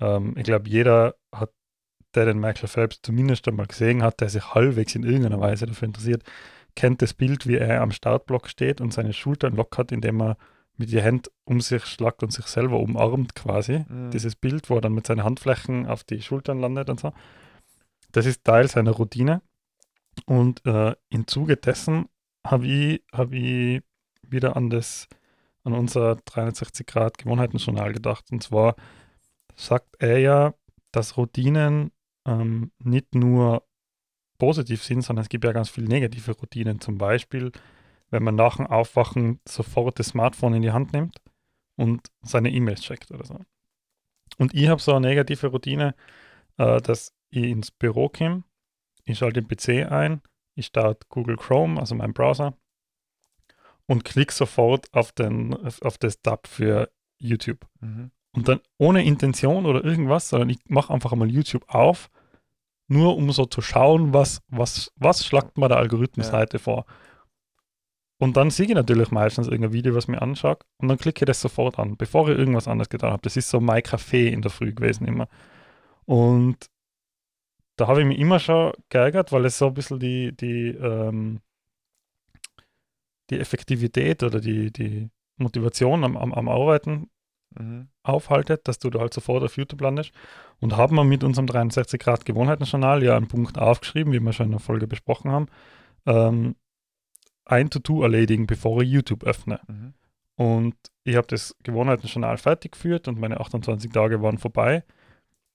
ähm, 0.00 0.34
ich 0.36 0.44
glaube, 0.44 0.68
jeder 0.68 1.14
hat, 1.32 1.50
der 2.14 2.26
den 2.26 2.38
Michael 2.38 2.68
Phelps 2.68 3.00
zumindest 3.02 3.46
einmal 3.48 3.66
gesehen 3.66 4.02
hat, 4.02 4.20
der 4.20 4.28
sich 4.28 4.54
halbwegs 4.54 4.94
in 4.94 5.02
irgendeiner 5.02 5.40
Weise 5.40 5.66
dafür 5.66 5.86
interessiert, 5.86 6.22
kennt 6.76 7.02
das 7.02 7.14
Bild, 7.14 7.46
wie 7.46 7.56
er 7.56 7.82
am 7.82 7.92
Startblock 7.92 8.48
steht 8.48 8.80
und 8.80 8.92
seine 8.92 9.12
Schultern 9.12 9.54
lockert, 9.54 9.92
indem 9.92 10.20
er 10.22 10.36
mit 10.76 10.90
die 10.90 11.00
Hände 11.00 11.30
um 11.44 11.60
sich 11.60 11.84
schlagt 11.84 12.22
und 12.22 12.32
sich 12.32 12.46
selber 12.46 12.78
umarmt 12.80 13.34
quasi. 13.34 13.84
Mhm. 13.88 14.10
Dieses 14.10 14.36
Bild, 14.36 14.70
wo 14.70 14.76
er 14.76 14.80
dann 14.80 14.94
mit 14.94 15.06
seinen 15.06 15.24
Handflächen 15.24 15.86
auf 15.86 16.04
die 16.04 16.22
Schultern 16.22 16.60
landet 16.60 16.90
und 16.90 17.00
so. 17.00 17.12
Das 18.12 18.26
ist 18.26 18.44
Teil 18.44 18.68
seiner 18.68 18.92
Routine. 18.92 19.42
Und 20.26 20.64
äh, 20.66 20.94
im 21.10 21.26
Zuge 21.26 21.56
dessen 21.56 22.08
habe 22.46 22.66
ich, 22.66 23.02
hab 23.12 23.32
ich 23.32 23.82
wieder 24.22 24.56
an 24.56 24.70
das, 24.70 25.08
an 25.64 25.72
unser 25.72 26.16
360 26.16 26.86
Grad 26.86 27.18
Gewohnheiten-Journal 27.18 27.92
gedacht. 27.92 28.26
Und 28.30 28.42
zwar 28.42 28.76
sagt 29.56 29.96
er 29.98 30.18
ja, 30.18 30.54
dass 30.92 31.16
Routinen 31.16 31.90
ähm, 32.26 32.70
nicht 32.78 33.14
nur 33.14 33.64
positiv 34.38 34.82
sind, 34.82 35.02
sondern 35.02 35.22
es 35.22 35.28
gibt 35.28 35.44
ja 35.44 35.52
ganz 35.52 35.70
viele 35.70 35.88
negative 35.88 36.32
Routinen. 36.32 36.80
Zum 36.80 36.98
Beispiel, 36.98 37.52
wenn 38.14 38.22
man 38.22 38.36
nach 38.36 38.58
dem 38.58 38.68
Aufwachen 38.68 39.40
sofort 39.46 39.98
das 39.98 40.06
Smartphone 40.08 40.54
in 40.54 40.62
die 40.62 40.70
Hand 40.70 40.92
nimmt 40.92 41.20
und 41.74 42.12
seine 42.22 42.50
E-Mails 42.50 42.80
checkt 42.80 43.10
oder 43.10 43.24
so. 43.24 43.40
Und 44.38 44.54
ich 44.54 44.68
habe 44.68 44.80
so 44.80 44.92
eine 44.94 45.08
negative 45.08 45.48
Routine, 45.48 45.96
äh, 46.56 46.80
dass 46.80 47.12
ich 47.30 47.42
ins 47.42 47.72
Büro 47.72 48.08
komme, 48.08 48.44
ich 49.04 49.18
schalte 49.18 49.42
den 49.42 49.48
PC 49.48 49.90
ein, 49.90 50.22
ich 50.54 50.66
starte 50.66 51.06
Google 51.08 51.36
Chrome, 51.36 51.80
also 51.80 51.96
meinen 51.96 52.14
Browser, 52.14 52.56
und 53.86 54.04
klicke 54.04 54.32
sofort 54.32 54.86
auf, 54.94 55.10
den, 55.10 55.52
auf 55.54 55.98
das 55.98 56.22
Tab 56.22 56.46
für 56.46 56.90
YouTube. 57.18 57.66
Mhm. 57.80 58.12
Und 58.32 58.46
dann 58.46 58.60
ohne 58.78 59.04
Intention 59.04 59.66
oder 59.66 59.84
irgendwas, 59.84 60.28
sondern 60.28 60.50
ich 60.50 60.58
mache 60.68 60.94
einfach 60.94 61.10
einmal 61.10 61.30
YouTube 61.30 61.64
auf, 61.68 62.10
nur 62.86 63.16
um 63.16 63.32
so 63.32 63.44
zu 63.46 63.60
schauen, 63.60 64.14
was, 64.14 64.40
was, 64.46 64.92
was 64.94 65.26
schlagt 65.26 65.58
mir 65.58 65.68
der 65.68 65.78
Algorithmus 65.78 66.28
Ja. 66.28 66.34
heute 66.34 66.60
vor. 66.60 66.86
Und 68.18 68.36
dann 68.36 68.50
sehe 68.50 68.66
ich 68.66 68.74
natürlich 68.74 69.10
meistens 69.10 69.48
irgendein 69.48 69.72
Video, 69.72 69.94
was 69.94 70.08
mir 70.08 70.22
anschaut, 70.22 70.64
und 70.78 70.88
dann 70.88 70.98
klicke 70.98 71.24
ich 71.24 71.26
das 71.26 71.40
sofort 71.40 71.78
an, 71.78 71.96
bevor 71.96 72.28
ich 72.28 72.38
irgendwas 72.38 72.68
anderes 72.68 72.88
getan 72.88 73.12
habe. 73.12 73.22
Das 73.22 73.36
ist 73.36 73.50
so 73.50 73.60
mein 73.60 73.82
Kaffee 73.82 74.28
in 74.28 74.42
der 74.42 74.50
Früh 74.50 74.72
gewesen 74.72 75.06
immer. 75.06 75.28
Und 76.06 76.70
da 77.76 77.88
habe 77.88 78.02
ich 78.02 78.06
mich 78.06 78.18
immer 78.18 78.38
schon 78.38 78.72
geärgert, 78.88 79.32
weil 79.32 79.44
es 79.46 79.58
so 79.58 79.66
ein 79.68 79.74
bisschen 79.74 79.98
die, 79.98 80.32
die, 80.36 80.68
ähm, 80.68 81.40
die 83.30 83.40
Effektivität 83.40 84.22
oder 84.22 84.40
die, 84.40 84.72
die 84.72 85.10
Motivation 85.36 86.04
am, 86.04 86.16
am, 86.16 86.32
am 86.32 86.48
Arbeiten 86.48 87.10
Mhm. 87.58 87.88
aufhaltet, 88.02 88.66
dass 88.66 88.78
du 88.78 88.90
da 88.90 89.00
halt 89.00 89.14
sofort 89.14 89.44
auf 89.44 89.56
YouTube 89.56 89.80
landest. 89.80 90.12
Und 90.60 90.76
haben 90.76 90.96
wir 90.96 91.04
mit 91.04 91.22
unserem 91.22 91.46
63 91.46 92.00
Grad 92.00 92.24
Gewohnheiten-Journal 92.24 93.02
ja 93.02 93.16
einen 93.16 93.28
Punkt 93.28 93.58
aufgeschrieben, 93.58 94.12
wie 94.12 94.20
wir 94.20 94.32
schon 94.32 94.46
in 94.46 94.52
der 94.52 94.60
Folge 94.60 94.86
besprochen 94.86 95.30
haben. 95.30 95.46
Ähm, 96.06 96.56
ein 97.44 97.70
To-Do 97.70 98.02
erledigen, 98.02 98.46
bevor 98.46 98.82
ich 98.82 98.90
YouTube 98.90 99.24
öffne. 99.24 99.60
Mhm. 99.68 99.94
Und 100.36 100.74
ich 101.04 101.16
habe 101.16 101.26
das 101.26 101.54
Gewohnheiten-Journal 101.62 102.38
fertig 102.38 102.72
geführt 102.72 103.06
und 103.08 103.20
meine 103.20 103.40
28 103.40 103.90
Tage 103.92 104.22
waren 104.22 104.38
vorbei. 104.38 104.84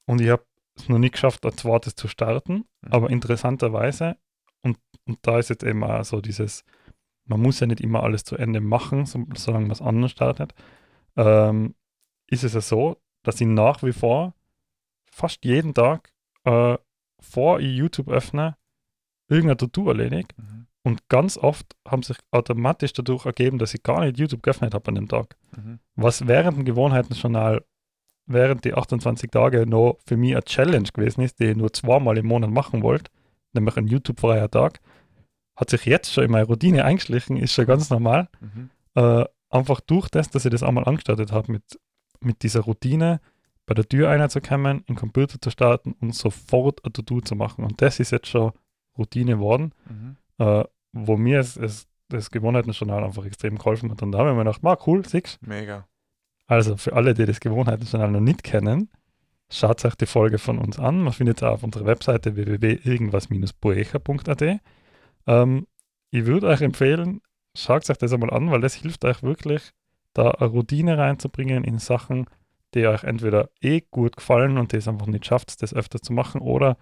Und 0.05 0.21
ich 0.21 0.29
habe 0.29 0.45
es 0.75 0.87
noch 0.87 0.99
nicht 0.99 1.13
geschafft, 1.13 1.45
ein 1.45 1.57
zweites 1.57 1.95
zu 1.95 2.07
starten. 2.07 2.65
Mhm. 2.81 2.91
Aber 2.91 3.09
interessanterweise, 3.09 4.17
und, 4.61 4.77
und 5.05 5.19
da 5.21 5.39
ist 5.39 5.49
jetzt 5.49 5.63
eben 5.63 5.83
auch 5.83 6.03
so 6.03 6.21
dieses, 6.21 6.63
man 7.25 7.41
muss 7.41 7.59
ja 7.59 7.67
nicht 7.67 7.81
immer 7.81 8.03
alles 8.03 8.23
zu 8.23 8.35
Ende 8.35 8.61
machen, 8.61 9.05
so, 9.05 9.25
solange 9.35 9.65
man 9.65 9.71
es 9.71 9.81
anders 9.81 10.11
startet, 10.11 10.53
ähm, 11.15 11.75
ist 12.27 12.43
es 12.43 12.53
ja 12.53 12.61
so, 12.61 12.97
dass 13.23 13.41
ich 13.41 13.47
nach 13.47 13.83
wie 13.83 13.93
vor 13.93 14.33
fast 15.11 15.43
jeden 15.43 15.73
Tag, 15.73 16.13
äh, 16.45 16.77
vor 17.19 17.59
ich 17.59 17.75
YouTube 17.75 18.09
öffne, 18.09 18.55
irgendein 19.27 19.57
To-Do 19.57 19.89
erledige. 19.89 20.35
Mhm. 20.37 20.58
Und 20.83 21.07
ganz 21.09 21.37
oft 21.37 21.75
haben 21.87 22.03
sich 22.03 22.17
automatisch 22.31 22.93
dadurch 22.93 23.25
ergeben, 23.25 23.59
dass 23.59 23.73
ich 23.73 23.83
gar 23.83 24.01
nicht 24.01 24.17
YouTube 24.17 24.43
geöffnet 24.43 24.73
habe 24.73 24.87
an 24.87 24.95
dem 24.95 25.07
Tag. 25.07 25.35
Mhm. 25.55 25.79
Was 25.95 26.27
während 26.27 26.57
dem 26.57 26.65
Gewohnheitenjournal, 26.65 27.63
während 28.25 28.63
die 28.63 28.73
28 28.73 29.29
Tage 29.29 29.65
noch 29.67 29.97
für 30.05 30.15
mich 30.15 30.31
eine 30.31 30.43
Challenge 30.43 30.89
gewesen 30.93 31.21
ist, 31.21 31.39
die 31.39 31.45
ich 31.45 31.57
nur 31.57 31.73
zweimal 31.73 32.17
im 32.17 32.27
Monat 32.27 32.49
machen 32.49 32.81
wollte, 32.81 33.11
nämlich 33.53 33.75
ein 33.75 33.87
YouTube-freier 33.87 34.49
Tag, 34.49 34.79
hat 35.57 35.69
sich 35.69 35.85
jetzt 35.85 36.13
schon 36.13 36.23
in 36.23 36.31
meine 36.31 36.45
Routine 36.45 36.85
eingeschlichen, 36.85 37.35
ist 37.35 37.53
schon 37.53 37.65
ganz 37.65 37.89
normal. 37.89 38.29
Mhm. 38.39 38.69
Äh, 38.95 39.25
einfach 39.49 39.81
durch 39.81 40.07
das, 40.07 40.29
dass 40.29 40.45
ich 40.45 40.51
das 40.51 40.63
einmal 40.63 40.85
angestartet 40.85 41.33
habe, 41.33 41.51
mit, 41.51 41.63
mit 42.21 42.43
dieser 42.43 42.61
Routine 42.61 43.19
bei 43.65 43.73
der 43.73 43.87
Tür 43.87 44.09
reinzukommen, 44.09 44.85
den 44.85 44.95
Computer 44.95 45.39
zu 45.41 45.49
starten 45.49 45.95
und 45.99 46.15
sofort 46.15 46.83
ein 46.85 46.93
To-Do 46.93 47.21
zu 47.21 47.35
machen. 47.35 47.65
Und 47.65 47.81
das 47.81 47.99
ist 47.99 48.11
jetzt 48.11 48.27
schon 48.27 48.53
Routine 48.97 49.33
geworden, 49.33 49.73
Mhm. 49.89 50.15
Äh, 50.39 50.63
wo 50.93 51.17
mir 51.17 51.39
es, 51.39 51.57
es, 51.57 51.87
das 52.09 52.31
Gewohnheitenjournal 52.31 53.03
einfach 53.03 53.25
extrem 53.25 53.57
geholfen 53.57 53.91
hat. 53.91 54.01
Und 54.01 54.11
da 54.11 54.17
habe 54.19 54.31
ich 54.31 54.35
mir 54.35 54.45
gedacht, 54.45 54.61
ah, 54.63 54.77
cool, 54.87 55.05
siehst 55.05 55.45
Mega. 55.45 55.85
Also 56.47 56.77
für 56.77 56.93
alle, 56.93 57.13
die 57.13 57.27
das 57.27 57.39
Gewohnheitenjournal 57.39 58.09
noch 58.11 58.21
nicht 58.21 58.43
kennen, 58.43 58.89
schaut 59.51 59.85
euch 59.85 59.93
die 59.95 60.07
Folge 60.07 60.39
von 60.39 60.57
uns 60.57 60.79
an. 60.79 61.01
Man 61.01 61.13
findet 61.13 61.43
auch 61.43 61.53
auf 61.53 61.63
unserer 61.63 61.85
Webseite 61.85 62.35
www.irgendwas-poecher.at. 62.35 64.59
Ähm, 65.27 65.67
ich 66.11 66.25
würde 66.25 66.47
euch 66.47 66.61
empfehlen, 66.61 67.21
schaut 67.55 67.87
euch 67.89 67.97
das 67.97 68.13
einmal 68.13 68.31
an, 68.31 68.49
weil 68.49 68.61
das 68.61 68.73
hilft 68.73 69.05
euch 69.05 69.21
wirklich, 69.21 69.73
da 70.13 70.31
eine 70.31 70.49
Routine 70.49 70.97
reinzubringen 70.97 71.63
in 71.63 71.77
Sachen, 71.77 72.25
die 72.73 72.87
euch 72.87 73.03
entweder 73.03 73.49
eh 73.61 73.81
gut 73.81 74.17
gefallen 74.17 74.57
und 74.57 74.71
die 74.71 74.77
es 74.77 74.87
einfach 74.87 75.07
nicht 75.07 75.25
schafft, 75.25 75.61
das 75.61 75.73
öfter 75.73 76.01
zu 76.01 76.13
machen, 76.13 76.41
oder 76.41 76.77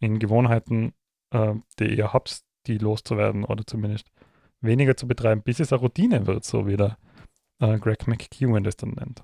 in 0.00 0.18
Gewohnheiten, 0.18 0.92
äh, 1.30 1.54
die 1.78 1.96
ihr 1.96 2.12
habt, 2.12 2.43
die 2.66 2.78
loszuwerden 2.78 3.44
oder 3.44 3.66
zumindest 3.66 4.10
weniger 4.60 4.96
zu 4.96 5.06
betreiben, 5.06 5.42
bis 5.42 5.60
es 5.60 5.72
eine 5.72 5.80
Routine 5.80 6.26
wird, 6.26 6.44
so 6.44 6.66
wie 6.66 6.76
der 6.76 6.98
äh, 7.60 7.78
Greg 7.78 8.06
McEwen 8.06 8.64
das 8.64 8.76
dann 8.76 8.90
nennt. 8.90 9.22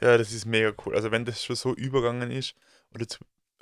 Ja, 0.00 0.16
das 0.16 0.32
ist 0.32 0.46
mega 0.46 0.72
cool. 0.84 0.94
Also 0.94 1.10
wenn 1.10 1.24
das 1.24 1.44
schon 1.44 1.56
so 1.56 1.74
übergangen 1.74 2.30
ist, 2.30 2.54
oder 2.94 3.06
zu, 3.06 3.18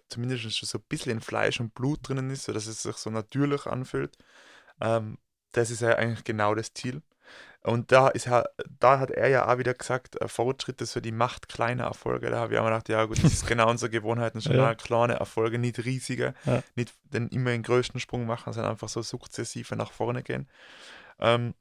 zumindest 0.09 0.57
schon 0.57 0.67
so 0.67 0.79
ein 0.79 0.85
bisschen 0.89 1.13
in 1.13 1.21
Fleisch 1.21 1.61
und 1.61 1.75
Blut 1.75 2.09
drinnen 2.09 2.31
ist, 2.31 2.45
sodass 2.45 2.67
es 2.67 2.83
sich 2.83 2.97
so 2.97 3.11
natürlich 3.11 3.67
anfühlt, 3.67 4.17
ähm, 4.81 5.19
das 5.53 5.71
ist 5.71 5.83
ja 5.83 5.97
eigentlich 5.97 6.25
genau 6.25 6.55
das 6.55 6.73
Ziel. 6.73 7.03
Und 7.63 7.93
da, 7.93 8.09
ist 8.09 8.25
ja, 8.25 8.45
da 8.79 8.99
hat 8.99 9.11
er 9.11 9.29
ja 9.29 9.47
auch 9.53 9.59
wieder 9.59 9.75
gesagt, 9.75 10.19
äh, 10.21 10.29
Fortschritt 10.29 10.81
ist 10.81 10.93
so 10.93 11.01
die 11.01 11.13
Macht 11.13 11.49
kleiner 11.51 11.85
Erfolge. 11.85 12.31
Da 12.31 12.39
habe 12.39 12.55
ich 12.55 12.59
auch 12.59 12.63
mal 12.65 12.71
gedacht, 12.71 12.89
ja 12.89 13.05
gut, 13.05 13.23
das 13.23 13.33
ist 13.35 13.47
genau 13.47 13.69
unsere 13.71 13.91
Gewohnheiten, 13.91 14.41
schon 14.41 14.57
Ja. 14.57 14.75
kleine 14.75 15.15
Erfolge, 15.15 15.59
nicht 15.59 15.85
riesige, 15.85 16.33
Ja. 16.47 16.63
nicht 16.75 16.95
den 17.13 17.29
immer 17.29 17.51
den 17.51 17.63
größten 17.63 18.01
Sprung 18.01 18.25
machen, 18.25 18.53
sondern 18.55 18.73
einfach 18.73 18.89
so 18.89 19.03
sukzessive 19.03 19.77
nach 19.77 19.93
vorne 19.93 20.23
gehen. 20.23 20.49
Ähm, 21.19 21.53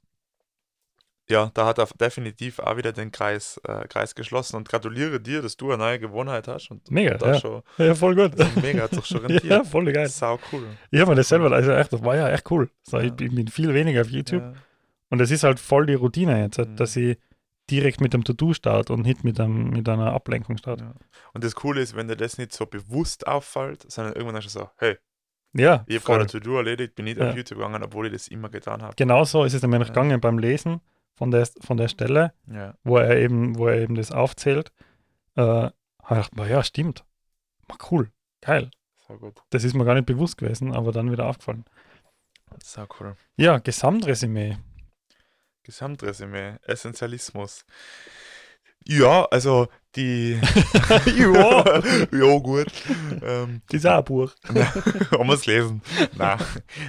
ja, 1.28 1.50
da 1.54 1.66
hat 1.66 1.78
er 1.78 1.86
definitiv 1.86 2.58
auch 2.58 2.76
wieder 2.76 2.92
den 2.92 3.12
Kreis, 3.12 3.60
äh, 3.68 3.86
Kreis 3.86 4.14
geschlossen 4.16 4.56
und 4.56 4.68
gratuliere 4.68 5.20
dir, 5.20 5.42
dass 5.42 5.56
du 5.56 5.68
eine 5.70 5.78
neue 5.78 6.00
Gewohnheit 6.00 6.48
hast 6.48 6.70
und 6.72 6.90
Mega, 6.90 7.18
da 7.18 7.34
ja. 7.34 7.40
schon 7.40 7.62
Ja, 7.78 7.94
voll 7.94 8.16
gut. 8.16 8.32
mega 8.62 8.84
hat 8.84 8.90
sich 8.94 9.06
schon 9.06 9.18
rentiert. 9.20 9.44
ja, 9.44 9.62
voll 9.62 9.92
geil. 9.92 10.08
Sau 10.08 10.40
cool. 10.50 10.64
Ich 10.90 10.98
habe 10.98 11.10
mir 11.10 11.16
das 11.16 11.28
selber, 11.28 11.52
also 11.52 11.70
echt, 11.72 11.92
das 11.92 12.02
war 12.02 12.16
ja 12.16 12.28
echt 12.30 12.50
cool. 12.50 12.68
So, 12.82 12.96
Ja. 12.98 13.04
ich, 13.04 13.12
bin- 13.12 13.34
bin 13.34 13.46
viel 13.48 13.72
weniger 13.74 14.00
auf 14.00 14.08
YouTube 14.08 14.42
Ja. 14.42 14.54
Und 15.10 15.20
es 15.20 15.30
ist 15.30 15.44
halt 15.44 15.60
voll 15.60 15.86
die 15.86 15.94
Routine 15.94 16.40
jetzt, 16.40 16.58
Mhm. 16.58 16.76
dass 16.76 16.96
ich 16.96 17.18
direkt 17.70 18.00
mit 18.00 18.12
dem 18.14 18.24
To-Do 18.24 18.52
starte 18.54 18.92
und 18.92 19.02
nicht 19.02 19.22
mit, 19.22 19.38
einem, 19.38 19.70
mit 19.70 19.88
einer 19.88 20.12
Ablenkung 20.12 20.56
starte. 20.56 20.84
Ja. 20.84 20.94
Und 21.34 21.44
das 21.44 21.54
Coole 21.54 21.80
ist, 21.80 21.94
wenn 21.94 22.08
dir 22.08 22.16
das 22.16 22.36
nicht 22.38 22.52
so 22.52 22.66
bewusst 22.66 23.26
auffällt, 23.28 23.84
sondern 23.90 24.14
irgendwann 24.14 24.36
hast 24.36 24.46
du 24.46 24.50
so, 24.60 24.70
hey, 24.78 24.96
Ja, 25.52 25.84
ich 25.88 25.96
habe 25.96 26.04
gerade 26.04 26.20
ein 26.22 26.28
To-Do 26.28 26.56
erledigt, 26.58 26.94
bin 26.94 27.04
nicht 27.06 27.18
Ja. 27.18 27.30
auf 27.30 27.36
YouTube 27.36 27.58
gegangen, 27.58 27.82
obwohl 27.82 28.06
ich 28.06 28.12
das 28.12 28.28
immer 28.28 28.48
getan 28.48 28.82
habe. 28.82 28.94
Genauso 28.96 29.44
ist 29.44 29.52
es 29.54 29.62
nämlich 29.62 29.80
Ja. 29.80 29.86
gegangen 29.88 30.20
beim 30.20 30.38
Lesen 30.38 30.80
von 31.16 31.30
der, 31.32 31.46
von 31.60 31.76
der 31.76 31.88
Stelle, 31.88 32.32
Ja. 32.46 32.74
wo 32.84 32.96
er 32.98 33.16
eben, 33.18 33.56
wo 33.58 33.66
er 33.66 33.78
eben 33.80 33.94
das 33.96 34.10
aufzählt. 34.12 34.72
Äh, 35.36 35.42
habe 35.42 35.72
ich 36.02 36.08
gedacht, 36.08 36.30
boah, 36.36 36.46
ja, 36.46 36.62
stimmt. 36.62 37.04
Cool, 37.90 38.10
geil. 38.40 38.70
Sau 39.06 39.16
gut. 39.16 39.42
Das 39.50 39.64
ist 39.64 39.74
mir 39.74 39.84
gar 39.84 39.94
nicht 39.94 40.06
bewusst 40.06 40.38
gewesen, 40.38 40.72
aber 40.72 40.92
dann 40.92 41.10
wieder 41.12 41.26
aufgefallen. 41.26 41.64
Sau 42.62 42.86
cool. 43.00 43.16
Ja, 43.36 43.58
Gesamtresümee. 43.58 44.56
Gesamtresümee, 45.70 46.56
Essentialismus. 46.62 47.64
Ja, 48.84 49.24
also 49.26 49.68
die. 49.94 50.40
Ja. 51.16 51.80
ja, 52.12 52.38
gut. 52.38 52.66
Ähm, 53.22 53.62
Das 53.68 53.76
ist 53.76 53.86
auch 53.86 53.98
ein 53.98 54.04
Buch. 54.04 54.34
haben 54.48 55.28
wir 55.28 55.34
es 55.34 55.46
lesen? 55.46 55.82
Nein. 56.16 56.38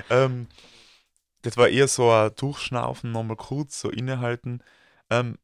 Ähm, 0.10 0.48
das 1.44 1.58
war 1.58 1.70
eher 1.70 1.88
so 1.88 2.10
ein 2.12 2.32
Durchschnaufen, 2.36 3.12
nochmal 3.12 3.38
kurz, 3.38 3.80
so 3.82 3.90
innehalten. 3.90 4.64
Ähm, 5.12 5.38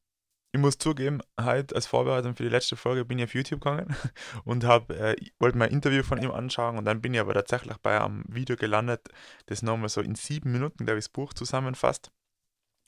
ich 0.51 0.59
muss 0.59 0.79
zugeben, 0.79 1.21
heute 1.39 1.75
als 1.75 1.85
Vorbereitung 1.85 2.35
für 2.35 2.43
die 2.43 2.49
letzte 2.49 2.75
Folge 2.75 3.05
bin 3.05 3.19
ich 3.19 3.25
auf 3.25 3.35
YouTube 3.35 3.61
gegangen 3.61 3.95
und 4.45 4.63
hab, 4.63 4.89
äh, 4.89 5.15
wollte 5.39 5.57
mir 5.57 5.65
ein 5.65 5.71
Interview 5.71 6.01
von 6.01 6.21
ihm 6.21 6.31
anschauen 6.31 6.77
und 6.77 6.85
dann 6.85 7.01
bin 7.01 7.13
ich 7.13 7.19
aber 7.19 7.33
tatsächlich 7.35 7.77
bei 7.77 8.01
einem 8.01 8.23
Video 8.27 8.55
gelandet, 8.55 9.07
das 9.45 9.61
nochmal 9.61 9.89
so 9.89 10.01
in 10.01 10.15
sieben 10.15 10.51
Minuten, 10.51 10.85
glaube 10.85 10.97
ich, 10.97 11.05
das 11.05 11.09
Buch 11.09 11.33
zusammenfasst. 11.33 12.11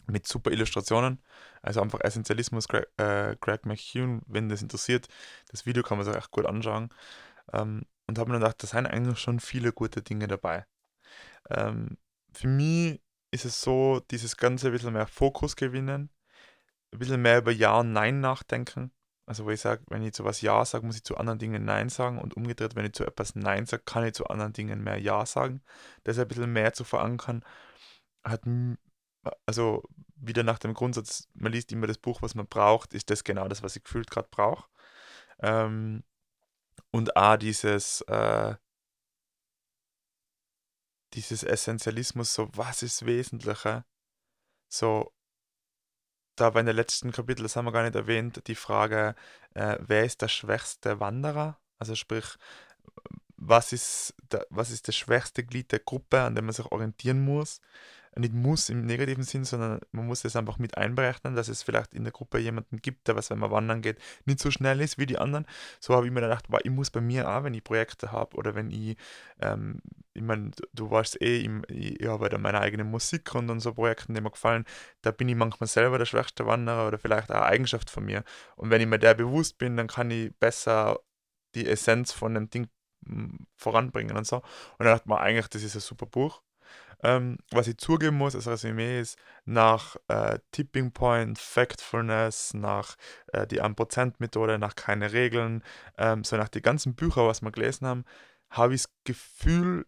Mit 0.10 0.28
super 0.28 0.52
Illustrationen. 0.52 1.22
Also 1.62 1.82
einfach 1.82 2.02
Essentialismus, 2.02 2.67
Greg, 2.67 2.88
äh, 2.98 3.36
Greg 3.39 3.65
McHugh, 3.65 4.22
wenn 4.28 4.50
das 4.50 4.62
interessiert. 4.62 5.08
Das 5.50 5.65
Video 5.65 5.84
kann 5.84 5.98
man 5.98 6.06
sich 6.06 6.15
echt 6.15 6.32
gut 6.32 6.45
anschauen. 6.45 6.89
Ähm, 7.54 7.86
und 8.08 8.17
habe 8.17 8.32
mir 8.32 8.39
gedacht, 8.39 8.62
da 8.63 8.67
sind 8.67 8.88
eigentlich 8.88 9.19
schon 9.19 9.39
viele 9.39 9.72
gute 9.72 10.02
Dinge 10.02 10.28
dabei. 10.28 10.65
Ähm, 11.50 11.98
für 12.34 12.48
mich 12.48 13.02
ist 13.32 13.45
es 13.45 13.62
so, 13.62 14.02
dieses 14.12 14.38
Ganze 14.38 14.67
ein 14.67 14.74
bisschen 14.74 14.93
mehr 14.93 15.08
Fokus 15.08 15.56
gewinnen, 15.56 16.10
ein 16.91 17.00
bisschen 17.00 17.22
mehr 17.22 17.39
über 17.39 17.52
Ja 17.52 17.80
und 17.80 17.93
Nein 17.93 18.19
nachdenken. 18.19 18.91
Also 19.28 19.45
wo 19.45 19.52
ich 19.52 19.62
sage, 19.62 19.84
wenn 19.89 20.02
ich 20.02 20.13
zu 20.13 20.26
was 20.26 20.41
Ja 20.41 20.65
sage, 20.65 20.86
muss 20.88 20.95
ich 20.95 21.04
zu 21.04 21.17
anderen 21.17 21.38
Dingen 21.38 21.63
Nein 21.63 21.89
sagen 21.89 22.17
und 22.19 22.36
umgedreht, 22.36 22.76
wenn 22.76 22.86
ich 22.86 22.93
zu 22.93 23.06
etwas 23.06 23.36
Nein 23.36 23.67
sage, 23.67 23.84
kann 23.86 24.04
ich 24.04 24.13
zu 24.15 24.26
anderen 24.26 24.54
Dingen 24.54 24.84
mehr 24.84 24.98
Ja 24.98 25.26
sagen. 25.28 25.62
Das 26.04 26.17
ein 26.17 26.28
bisschen 26.28 26.52
mehr 26.52 26.74
zu 26.74 26.84
verankern, 26.84 27.43
hat 28.24 28.41
also 29.46 29.84
wieder 30.16 30.44
nach 30.44 30.60
dem 30.60 30.74
Grundsatz, 30.74 31.28
man 31.34 31.52
liest 31.52 31.72
immer 31.72 31.88
das 31.88 31.98
Buch, 31.98 32.22
was 32.22 32.36
man 32.36 32.48
braucht, 32.48 32.94
ist 32.94 33.10
das 33.10 33.24
genau 33.24 33.48
das, 33.48 33.64
was 33.64 33.76
ich 33.76 33.84
gefühlt 33.84 34.10
gerade 34.12 34.28
brauche. 34.32 34.68
Ähm, 35.40 36.04
und 36.92 37.16
auch 37.16 37.38
dieses, 37.38 38.02
äh, 38.02 38.56
dieses 41.14 41.44
Essentialismus, 41.44 42.34
so 42.34 42.50
was 42.54 42.84
ist 42.84 43.06
Wesentliche? 43.06 43.86
So, 44.70 45.12
da 46.36 46.50
bei 46.52 46.64
den 46.64 46.76
letzten 46.76 47.12
Kapitel, 47.12 47.44
das 47.44 47.56
haben 47.56 47.66
wir 47.66 47.72
gar 47.72 47.84
nicht 47.84 47.96
erwähnt, 47.96 48.48
die 48.48 48.56
Frage, 48.56 49.16
äh, 49.54 49.78
wer 49.80 50.06
ist 50.06 50.22
der 50.22 50.28
schwächste 50.30 51.00
Wanderer? 51.00 51.60
Also 51.80 51.96
sprich, 51.96 52.38
was 53.38 53.74
ist, 53.74 54.16
der, 54.32 54.46
was 54.50 54.70
ist 54.72 54.88
das 54.88 54.96
schwächste 54.96 55.44
Glied 55.44 55.72
der 55.72 55.80
Gruppe, 55.80 56.22
an 56.22 56.36
dem 56.36 56.46
man 56.46 56.54
sich 56.54 56.66
orientieren 56.66 57.24
muss? 57.24 57.62
Nicht 58.15 58.34
muss 58.34 58.69
im 58.69 58.86
negativen 58.86 59.24
Sinn, 59.24 59.45
sondern 59.45 59.80
man 59.91 60.08
muss 60.08 60.26
es 60.26 60.36
einfach 60.36 60.58
mit 60.58 60.78
einberechnen, 60.78 61.36
dass 61.36 61.48
es 61.48 61.63
vielleicht 61.63 61.93
in 61.93 62.04
der 62.04 62.12
Gruppe 62.12 62.39
jemanden 62.39 62.78
gibt, 62.78 63.08
der 63.08 63.15
was, 63.15 63.30
wenn 63.30 63.39
man 63.39 63.52
wandern 63.52 63.82
geht, 63.82 63.98
nicht 64.26 64.39
so 64.39 64.52
schnell 64.52 64.82
ist 64.82 64.98
wie 64.98 65.06
die 65.06 65.17
anderen. 65.17 65.45
So 65.80 65.95
habe 65.95 66.08
ich 66.08 66.12
mir 66.12 66.22
gedacht, 66.22 66.48
boah, 66.50 66.60
ich 66.63 66.72
muss 66.72 66.91
bei 66.91 67.02
mir 67.02 67.30
auch, 67.30 67.43
wenn 67.43 67.54
ich 67.54 67.63
Projekte 67.63 68.12
habe 68.12 68.36
oder 68.36 68.56
wenn 68.56 68.72
ich, 68.72 68.98
ähm, 69.41 69.82
ich 70.13 70.24
meine, 70.24 70.52
du 70.74 70.89
weißt 70.89 71.22
eh, 71.22 71.38
ich, 71.38 71.50
ich 71.69 72.10
arbeite 72.10 72.38
an 72.38 72.41
meiner 72.41 72.62
eigenen 72.62 72.89
Musik 72.89 73.34
und 73.36 73.50
an 73.50 73.60
so 73.60 73.74
Projekten, 73.74 74.13
die 74.13 74.22
mir 74.22 74.32
gefallen, 74.32 74.65
da 75.02 75.12
bin 75.12 75.30
ich 75.30 75.36
manchmal 75.36 75.67
selber 75.67 75.98
der 75.98 76.06
schwächste 76.06 76.45
Wanderer 76.45 76.88
oder 76.88 76.98
vielleicht 77.00 77.32
auch 77.32 77.36
eine 77.36 77.45
Eigenschaft 77.45 77.89
von 77.89 78.06
mir. 78.06 78.24
Und 78.56 78.69
wenn 78.69 78.82
ich 78.82 78.88
mir 78.88 79.00
der 79.00 79.13
bewusst 79.13 79.58
bin, 79.58 79.78
dann 79.78 79.88
kann 79.88 80.12
ich 80.12 80.36
besser 80.39 81.00
die 81.56 81.67
Essenz 81.67 82.12
von 82.12 82.34
dem 82.34 82.50
Ding 82.50 82.67
voranbringen 83.56 84.17
und 84.17 84.28
so. 84.28 84.38
Und 84.38 84.45
dann 84.80 84.88
dachte 84.88 85.10
man 85.10 85.19
eigentlich, 85.19 85.48
das 85.48 85.63
ist 85.63 85.76
ein 85.76 85.82
super 85.82 86.06
Buch. 86.06 86.41
Ähm, 87.02 87.38
was 87.52 87.68
ich 87.68 87.78
zugeben 87.78 88.18
muss 88.18 88.36
als 88.36 88.48
Resümee 88.48 89.00
ist, 89.00 89.18
nach 89.46 89.96
äh, 90.10 90.40
Tipping 90.52 90.92
Point, 90.92 91.40
Factfulness, 91.40 92.54
nach 92.54 92.98
äh, 93.28 93.48
die 93.48 93.62
1%-Methode, 93.62 94.60
nach 94.60 94.76
keine 94.76 95.14
Regeln, 95.14 95.64
ähm, 95.98 96.26
so 96.26 96.36
nach 96.36 96.50
den 96.50 96.62
ganzen 96.62 96.96
Büchern, 96.96 97.28
was 97.28 97.42
wir 97.42 97.52
gelesen 97.52 97.88
haben, 97.88 98.06
habe 98.50 98.76
ich 98.76 98.84
das 98.84 98.92
Gefühl, 99.06 99.86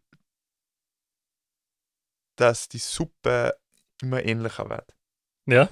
dass 2.38 2.70
die 2.70 2.80
Suppe 2.80 3.58
immer 4.02 4.24
ähnlicher 4.24 4.70
wird. 4.70 4.96
Ja. 5.46 5.70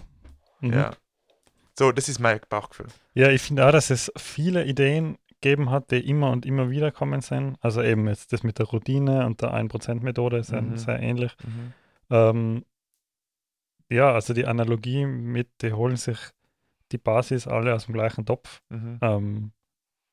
Mhm. 0.59 0.73
Ja. 0.73 0.91
So, 1.77 1.93
das 1.93 2.09
ist 2.09 2.19
mein 2.19 2.41
Bauchgefühl. 2.49 2.87
Ja, 3.13 3.29
ich 3.29 3.41
finde 3.41 3.65
auch, 3.65 3.71
dass 3.71 3.89
es 3.89 4.11
viele 4.17 4.65
Ideen 4.65 5.17
gegeben 5.41 5.69
hat, 5.69 5.91
die 5.91 6.07
immer 6.07 6.31
und 6.31 6.45
immer 6.45 6.69
wieder 6.69 6.91
kommen 6.91 7.21
sind. 7.21 7.57
Also 7.61 7.81
eben 7.81 8.07
jetzt 8.07 8.33
das 8.33 8.43
mit 8.43 8.59
der 8.59 8.67
Routine 8.67 9.25
und 9.25 9.41
der 9.41 9.53
1%-Methode 9.53 10.37
ist 10.37 10.51
mhm. 10.51 10.77
sehr 10.77 10.99
ähnlich. 10.99 11.35
Mhm. 11.43 11.73
Ähm, 12.09 12.65
ja, 13.89 14.13
also 14.13 14.33
die 14.33 14.45
Analogie 14.45 15.05
mit, 15.05 15.49
die 15.61 15.73
holen 15.73 15.95
sich 15.95 16.17
die 16.91 16.97
Basis 16.97 17.47
alle 17.47 17.73
aus 17.73 17.85
dem 17.85 17.93
gleichen 17.93 18.25
Topf. 18.25 18.61
Mhm. 18.69 18.99
Ähm, 19.01 19.51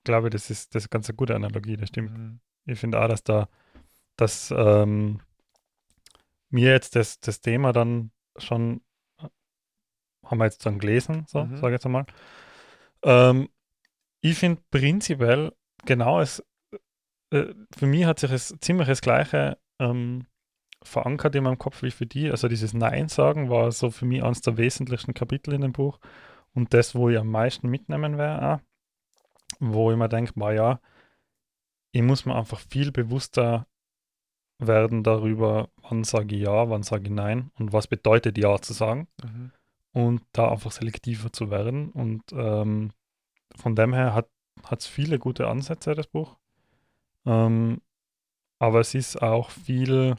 glaube, 0.07 0.31
das 0.31 0.49
ist 0.49 0.75
das 0.75 0.85
ist 0.85 0.91
ganz 0.91 1.09
eine 1.11 1.17
gute 1.17 1.35
Analogie, 1.35 1.77
das 1.77 1.91
stimmt. 1.91 2.17
Mhm. 2.17 2.41
Ich 2.65 2.79
finde 2.79 3.01
auch, 3.01 3.09
dass 3.09 3.23
da, 3.23 3.49
dass 4.17 4.51
ähm, 4.57 5.21
mir 6.49 6.71
jetzt 6.71 6.97
das, 6.97 7.21
das 7.21 7.41
Thema 7.41 7.73
dann 7.73 8.11
schon, 8.39 8.81
haben 10.25 10.39
wir 10.39 10.45
jetzt 10.45 10.65
dann 10.65 10.79
gelesen, 10.79 11.27
so, 11.29 11.45
mhm. 11.45 11.57
sage 11.57 11.69
ich 11.69 11.73
jetzt 11.73 11.87
einmal. 11.87 12.07
Ähm, 13.03 13.49
ich 14.31 14.39
finde 14.39 14.63
prinzipiell 14.71 15.53
genau 15.85 16.21
es, 16.21 16.45
äh, 17.31 17.55
für 17.77 17.87
mich 17.87 18.05
hat 18.05 18.19
sich 18.19 18.31
es 18.31 18.55
ziemlich 18.61 18.89
das 18.89 19.01
Gleiche 19.01 19.59
ähm, 19.79 20.27
verankert 20.83 21.35
in 21.35 21.45
meinem 21.45 21.59
Kopf 21.59 21.83
wie 21.83 21.91
für 21.91 22.07
die. 22.07 22.31
Also 22.31 22.49
dieses 22.49 22.75
Nein 22.75 23.09
sagen 23.09 23.51
war 23.51 23.73
so 23.73 23.91
für 23.91 24.07
mich 24.07 24.23
eines 24.23 24.41
der 24.41 24.57
wesentlichsten 24.57 25.15
Kapitel 25.15 25.55
in 25.55 25.61
dem 25.61 25.73
Buch 25.73 25.99
und 26.55 26.73
das, 26.73 26.95
wo 26.95 27.09
ich 27.09 27.19
am 27.19 27.31
meisten 27.31 27.69
mitnehmen 27.69 28.19
werde, 28.19 28.63
wo 29.59 29.91
ich 29.91 29.97
mir 29.97 30.09
denke, 30.09 30.33
ja, 30.55 30.81
ich 31.93 32.03
muss 32.03 32.25
mir 32.25 32.37
einfach 32.37 32.61
viel 32.61 32.93
bewusster 32.93 33.67
werden 34.59 35.03
darüber, 35.03 35.69
wann 35.83 36.05
sage 36.05 36.37
ich 36.37 36.43
ja, 36.43 36.71
wann 36.71 36.83
sage 36.83 37.05
ich 37.05 37.11
nein 37.11 37.51
und 37.59 37.73
was 37.73 37.87
bedeutet 37.87 38.39
ja 38.39 38.59
zu 38.61 38.73
sagen. 38.73 39.09
Mhm. 39.23 39.53
Und 39.93 40.23
da 40.33 40.51
einfach 40.51 40.73
selektiver 40.73 41.33
zu 41.33 41.51
werden 41.51 41.91
und 41.91 42.23
ähm, 42.33 42.91
von 43.57 43.75
dem 43.75 43.93
her 43.95 44.15
hat 44.15 44.29
es 44.79 44.87
viele 44.87 45.19
gute 45.19 45.49
Ansätze, 45.49 45.95
das 45.95 46.07
Buch. 46.07 46.37
Ähm, 47.25 47.81
aber 48.59 48.81
es 48.81 48.95
ist 48.95 49.21
auch 49.21 49.51
viel. 49.51 50.17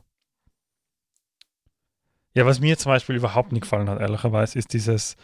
Ja, 2.34 2.45
was 2.45 2.60
mir 2.60 2.78
zum 2.78 2.91
Beispiel 2.91 3.15
überhaupt 3.15 3.52
nicht 3.52 3.62
gefallen 3.62 3.89
hat, 3.89 4.00
ehrlicherweise, 4.00 4.60
ist 4.60 4.73
dieses, 4.73 5.15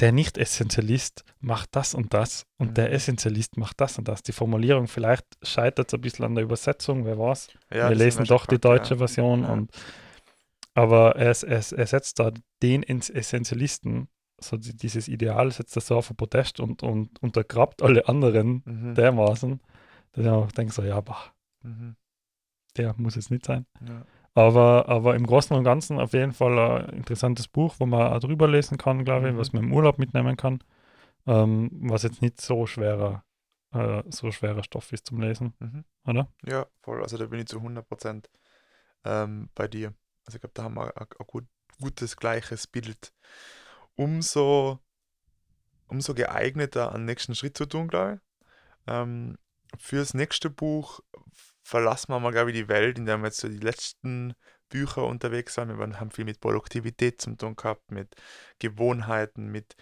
der 0.00 0.12
Nicht-Essentialist 0.12 1.24
macht 1.40 1.74
das 1.76 1.94
und 1.94 2.12
das 2.12 2.46
und 2.58 2.70
mhm. 2.70 2.74
der 2.74 2.92
Essentialist 2.92 3.56
macht 3.56 3.80
das 3.80 3.98
und 3.98 4.08
das. 4.08 4.22
Die 4.22 4.32
Formulierung, 4.32 4.86
vielleicht 4.86 5.24
scheitert 5.42 5.88
es 5.88 5.94
ein 5.94 6.00
bisschen 6.00 6.24
an 6.26 6.34
der 6.34 6.44
Übersetzung, 6.44 7.04
wer 7.04 7.18
weiß. 7.18 7.48
Ja, 7.72 7.88
Wir 7.88 7.96
lesen 7.96 8.24
doch 8.24 8.46
die 8.46 8.58
deutsche 8.58 8.94
ja. 8.94 8.98
Version 8.98 9.44
ja. 9.44 9.52
und 9.52 9.70
aber 10.74 11.16
er, 11.16 11.36
er, 11.42 11.62
er 11.72 11.86
setzt 11.86 12.18
da 12.18 12.32
den 12.62 12.82
Essentialisten 12.82 14.08
so 14.42 14.56
dieses 14.56 15.08
Ideal 15.08 15.50
setzt 15.50 15.76
das 15.76 15.86
so 15.86 15.96
auf 15.96 16.08
den 16.08 16.16
Podest 16.16 16.60
und, 16.60 16.82
und 16.82 17.22
untergrabt 17.22 17.82
alle 17.82 18.08
anderen 18.08 18.62
mhm. 18.64 18.94
dermaßen, 18.94 19.60
dass 20.12 20.24
ich 20.24 20.30
auch 20.30 20.52
denke, 20.52 20.72
so, 20.72 20.82
ja, 20.82 21.00
bah, 21.00 21.32
mhm. 21.62 21.96
der 22.76 22.94
muss 22.96 23.14
jetzt 23.14 23.30
nicht 23.30 23.46
sein. 23.46 23.66
Ja. 23.86 24.04
Aber, 24.34 24.88
aber 24.88 25.14
im 25.14 25.26
Großen 25.26 25.54
und 25.54 25.64
Ganzen 25.64 25.98
auf 25.98 26.14
jeden 26.14 26.32
Fall 26.32 26.58
ein 26.58 26.88
interessantes 26.96 27.48
Buch, 27.48 27.74
wo 27.78 27.86
man 27.86 28.12
auch 28.12 28.20
drüber 28.20 28.48
lesen 28.48 28.78
kann, 28.78 29.04
glaube 29.04 29.28
ich, 29.28 29.34
mhm. 29.34 29.38
was 29.38 29.52
man 29.52 29.64
im 29.64 29.72
Urlaub 29.72 29.98
mitnehmen 29.98 30.36
kann, 30.36 30.62
ähm, 31.26 31.70
was 31.72 32.02
jetzt 32.02 32.22
nicht 32.22 32.40
so 32.40 32.66
schwerer, 32.66 33.24
äh, 33.72 34.02
so 34.08 34.30
schwerer 34.30 34.62
Stoff 34.62 34.92
ist 34.92 35.06
zum 35.06 35.20
Lesen, 35.20 35.52
mhm. 35.58 35.84
oder? 36.06 36.28
Ja, 36.46 36.66
voll. 36.80 37.02
Also 37.02 37.18
da 37.18 37.26
bin 37.26 37.40
ich 37.40 37.46
zu 37.46 37.58
100 37.58 37.86
Prozent 37.86 38.30
ähm, 39.04 39.50
bei 39.54 39.68
dir. 39.68 39.92
Also 40.24 40.36
ich 40.36 40.40
glaube, 40.40 40.54
da 40.54 40.64
haben 40.64 40.74
wir 40.74 40.96
ein, 40.96 41.06
ein 41.18 41.26
gut, 41.26 41.44
gutes, 41.80 42.16
gleiches 42.16 42.66
Bild 42.66 43.12
umso, 44.02 44.78
umso 45.88 46.14
geeigneter, 46.14 46.92
einen 46.92 47.04
nächsten 47.04 47.34
Schritt 47.34 47.56
zu 47.56 47.66
tun, 47.66 47.88
glaube 47.88 48.14
ich. 48.14 48.92
Ähm, 48.92 49.38
fürs 49.78 50.14
nächste 50.14 50.50
Buch 50.50 51.00
verlassen 51.62 52.12
wir 52.12 52.20
mal, 52.20 52.32
glaube 52.32 52.50
ich, 52.50 52.56
die 52.56 52.68
Welt, 52.68 52.98
in 52.98 53.06
der 53.06 53.18
wir 53.18 53.26
jetzt 53.26 53.38
so 53.38 53.48
die 53.48 53.58
letzten 53.58 54.34
Bücher 54.68 55.04
unterwegs 55.04 55.56
waren. 55.56 55.78
Wir 55.78 56.00
haben 56.00 56.10
viel 56.10 56.24
mit 56.24 56.40
Produktivität 56.40 57.20
zu 57.20 57.36
tun 57.36 57.56
gehabt, 57.56 57.90
mit 57.90 58.14
Gewohnheiten, 58.58 59.46
mit, 59.46 59.76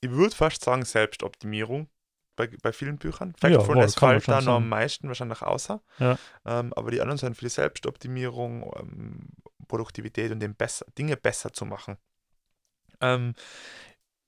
ich 0.00 0.10
würde 0.10 0.34
fast 0.34 0.64
sagen, 0.64 0.84
Selbstoptimierung 0.84 1.90
bei, 2.36 2.48
bei 2.62 2.72
vielen 2.72 2.98
Büchern. 2.98 3.34
Factfulness 3.40 3.94
ja, 3.96 4.08
fällt 4.08 4.28
da 4.28 4.40
noch 4.40 4.56
am 4.56 4.68
meisten 4.68 5.08
wahrscheinlich 5.08 5.42
außer. 5.42 5.82
Ja. 5.98 6.18
Ähm, 6.44 6.72
aber 6.74 6.90
die 6.90 7.00
anderen 7.00 7.18
sind 7.18 7.36
viel 7.36 7.48
Selbstoptimierung, 7.48 8.70
ähm, 8.78 9.28
Produktivität 9.66 10.30
und 10.30 10.58
besser, 10.58 10.86
Dinge 10.96 11.16
besser 11.16 11.52
zu 11.52 11.64
machen. 11.64 11.96
Ähm, 13.00 13.34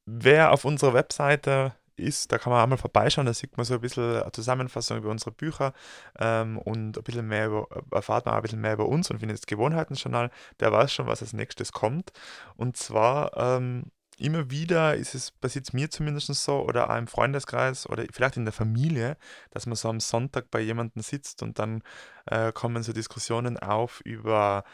wer 0.07 0.52
auf 0.52 0.64
unserer 0.64 0.94
Webseite 0.94 1.74
ist, 1.96 2.33
da 2.33 2.38
kann 2.38 2.52
man 2.52 2.62
einmal 2.62 2.78
vorbeischauen, 2.78 3.26
da 3.26 3.35
sieht 3.35 3.57
man 3.57 3.66
so 3.66 3.74
ein 3.74 3.81
bisschen 3.81 4.22
eine 4.22 4.33
Zusammenfassung 4.33 4.98
über 4.98 5.11
unsere 5.11 5.33
Bücher 5.33 5.72
ähm, 6.18 6.59
und 6.59 6.96
ein 6.96 7.02
bisschen 7.02 7.26
mehr 7.26 7.46
über, 7.46 7.66
erfahrt 7.90 8.24
man 8.24 8.35
auch 8.35 8.38
ein 8.38 8.42
bisschen 8.42 8.61
mehr 8.61 8.74
über 8.74 8.87
uns 8.88 9.11
und 9.11 9.18
findet 9.18 9.38
das 9.38 9.46
Gewohnheitenjournal, 9.46 10.31
der 10.61 10.72
weiß 10.72 10.92
schon, 10.92 11.07
was 11.07 11.22
als 11.22 11.33
nächstes 11.33 11.72
kommt. 11.72 12.12
Und 12.57 12.76
zwar 12.76 13.37
ähm, 13.37 13.90
immer 14.20 14.50
wieder 14.50 14.94
ist 14.94 15.14
es, 15.14 15.31
passiert 15.31 15.66
es 15.66 15.72
mir 15.72 15.90
zumindest 15.90 16.33
so, 16.35 16.61
oder 16.62 16.90
auch 16.90 16.96
im 16.96 17.07
Freundeskreis 17.07 17.88
oder 17.88 18.04
vielleicht 18.12 18.37
in 18.37 18.44
der 18.44 18.52
Familie, 18.52 19.16
dass 19.50 19.66
man 19.66 19.76
so 19.76 19.88
am 19.88 20.00
Sonntag 20.00 20.50
bei 20.50 20.61
jemandem 20.61 21.02
sitzt 21.02 21.42
und 21.42 21.59
dann 21.59 21.83
äh, 22.26 22.52
kommen 22.52 22.83
so 22.83 22.92
Diskussionen 22.92 23.59
auf 23.59 24.00
über 24.00 24.64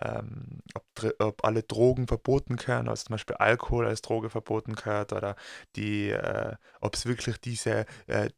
ähm, 0.00 0.60
ob, 0.74 0.84
ob, 1.20 1.44
alle 1.44 1.62
Drogen 1.62 2.08
verboten 2.08 2.56
gehören, 2.56 2.88
also 2.88 3.04
zum 3.04 3.14
Beispiel 3.14 3.36
Alkohol 3.36 3.86
als 3.86 4.02
Droge 4.02 4.28
verboten 4.28 4.74
gehört 4.74 5.12
oder 5.12 5.36
die, 5.76 6.10
äh, 6.10 6.56
ob 6.80 6.94
es 6.94 7.06
wirklich 7.06 7.40
diese 7.40 7.86
äh, 8.06 8.30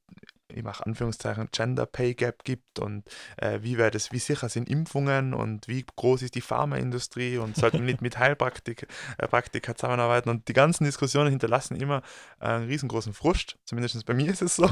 ich 0.48 0.62
mache 0.62 0.86
Anführungszeichen, 0.86 1.48
Gender 1.52 1.86
Pay 1.86 2.14
Gap 2.14 2.44
gibt 2.44 2.78
und 2.78 3.04
äh, 3.36 3.60
wie 3.62 3.78
wäre 3.78 3.90
das, 3.90 4.12
wie 4.12 4.18
sicher 4.18 4.48
sind 4.48 4.68
Impfungen 4.68 5.34
und 5.34 5.68
wie 5.68 5.84
groß 5.96 6.22
ist 6.22 6.34
die 6.34 6.40
Pharmaindustrie 6.40 7.38
und 7.38 7.56
sollten 7.56 7.78
wir 7.78 7.84
nicht 7.84 8.02
mit 8.02 8.18
Heilpraktiker 8.18 8.86
äh, 9.18 9.74
zusammenarbeiten 9.74 10.30
und 10.30 10.48
die 10.48 10.52
ganzen 10.52 10.84
Diskussionen 10.84 11.30
hinterlassen 11.30 11.76
immer 11.76 12.02
einen 12.38 12.66
riesengroßen 12.66 13.12
Frust, 13.12 13.58
zumindest 13.64 14.04
bei 14.06 14.14
mir 14.14 14.30
ist 14.30 14.42
es 14.42 14.56
so. 14.56 14.70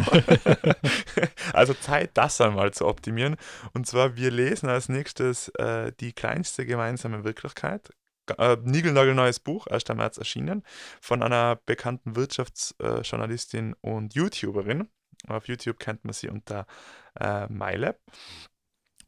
also 1.52 1.74
Zeit, 1.74 2.10
das 2.14 2.40
einmal 2.40 2.72
zu 2.72 2.86
optimieren 2.86 3.36
und 3.72 3.86
zwar, 3.86 4.16
wir 4.16 4.30
lesen 4.30 4.68
als 4.68 4.88
nächstes 4.88 5.48
äh, 5.50 5.92
die 6.00 6.12
kleinste 6.12 6.66
gemeinsame 6.66 7.24
Wirklichkeit 7.24 7.90
äh, 8.38 8.56
niegelnagelneues 8.62 9.40
Buch, 9.40 9.66
1. 9.66 9.88
März 9.94 10.18
erschienen, 10.18 10.62
von 11.00 11.22
einer 11.22 11.56
bekannten 11.66 12.16
Wirtschaftsjournalistin 12.16 13.74
und 13.80 14.14
YouTuberin. 14.14 14.88
Auf 15.28 15.48
YouTube 15.48 15.78
kennt 15.78 16.04
man 16.04 16.12
sie 16.12 16.28
unter 16.28 16.66
äh, 17.18 17.46
MyLab. 17.48 17.98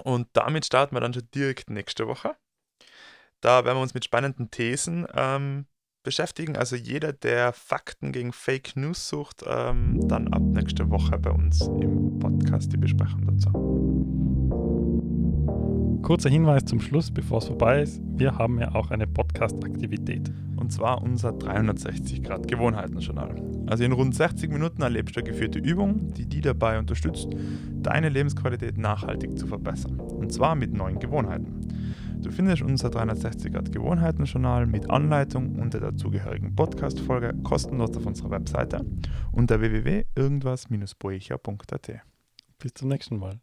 Und 0.03 0.29
damit 0.35 0.67
starten 0.67 0.95
wir 0.95 1.01
dann 1.01 1.15
schon 1.15 1.29
direkt 1.35 1.71
nächste 1.71 2.07
Woche. 2.07 2.37
Da 3.41 3.65
werden 3.65 3.77
wir 3.77 3.83
uns 3.83 3.95
mit 3.95 4.05
spannenden 4.05 4.51
Thesen 4.51 5.07
ähm, 5.15 5.67
beschäftigen. 6.03 6.57
Also 6.57 6.77
jeder, 6.77 7.13
der 7.13 7.53
Fakten 7.53 8.13
gegen 8.13 8.33
Fake 8.33 8.77
News 8.77 9.09
sucht, 9.09 9.45
ähm, 9.47 10.01
dann 10.09 10.33
ab 10.33 10.43
nächste 10.43 10.89
Woche 10.91 11.19
bei 11.19 11.31
uns 11.31 11.61
im 11.63 12.19
Podcast 12.19 12.73
die 12.73 12.79
Besprechung 12.79 13.27
dazu. 13.27 14.66
Kurzer 16.03 16.31
Hinweis 16.31 16.65
zum 16.65 16.81
Schluss, 16.81 17.11
bevor 17.11 17.39
es 17.39 17.47
vorbei 17.47 17.83
ist. 17.83 18.01
Wir 18.05 18.39
haben 18.39 18.61
ja 18.61 18.75
auch 18.75 18.91
eine 18.91 19.07
Podcast-Aktivität. 19.07 20.31
Und 20.57 20.73
zwar 20.73 21.03
unser 21.03 21.33
360 21.33 22.23
Grad 22.23 22.49
Gewohnheiten-Journal. 22.49 23.35
Also 23.67 23.85
in 23.85 23.93
rund 23.93 24.15
60 24.15 24.51
Minuten 24.51 24.81
erlebst 24.83 25.17
du 25.17 25.21
eine 25.21 25.31
geführte 25.31 25.59
Übung, 25.59 26.13
die 26.15 26.27
die 26.27 26.41
dabei 26.41 26.79
unterstützt, 26.79 27.29
deine 27.83 28.09
Lebensqualität 28.09 28.79
nachhaltig 28.79 29.39
zu 29.39 29.47
verbessern. 29.47 30.01
Und 30.01 30.33
zwar 30.33 30.55
mit 30.55 30.73
neuen 30.73 30.99
Gewohnheiten. 30.99 31.61
Du 32.23 32.31
findest 32.31 32.63
unser 32.63 32.89
360 32.91 33.53
Grad 33.53 33.73
Gewohnheiten-Journal 33.73 34.67
mit 34.67 34.91
Anleitung 34.91 35.57
und 35.57 35.75
der 35.75 35.81
dazugehörigen 35.81 36.57
Podcast-Folge 36.57 37.35
kostenlos 37.43 37.95
auf 37.97 38.07
unserer 38.07 38.31
Webseite 38.31 38.85
unter 39.33 39.61
www.irgendwas-boecher.at. 39.61 41.91
Bis 42.59 42.75
zum 42.75 42.89
nächsten 42.89 43.19
Mal. 43.19 43.41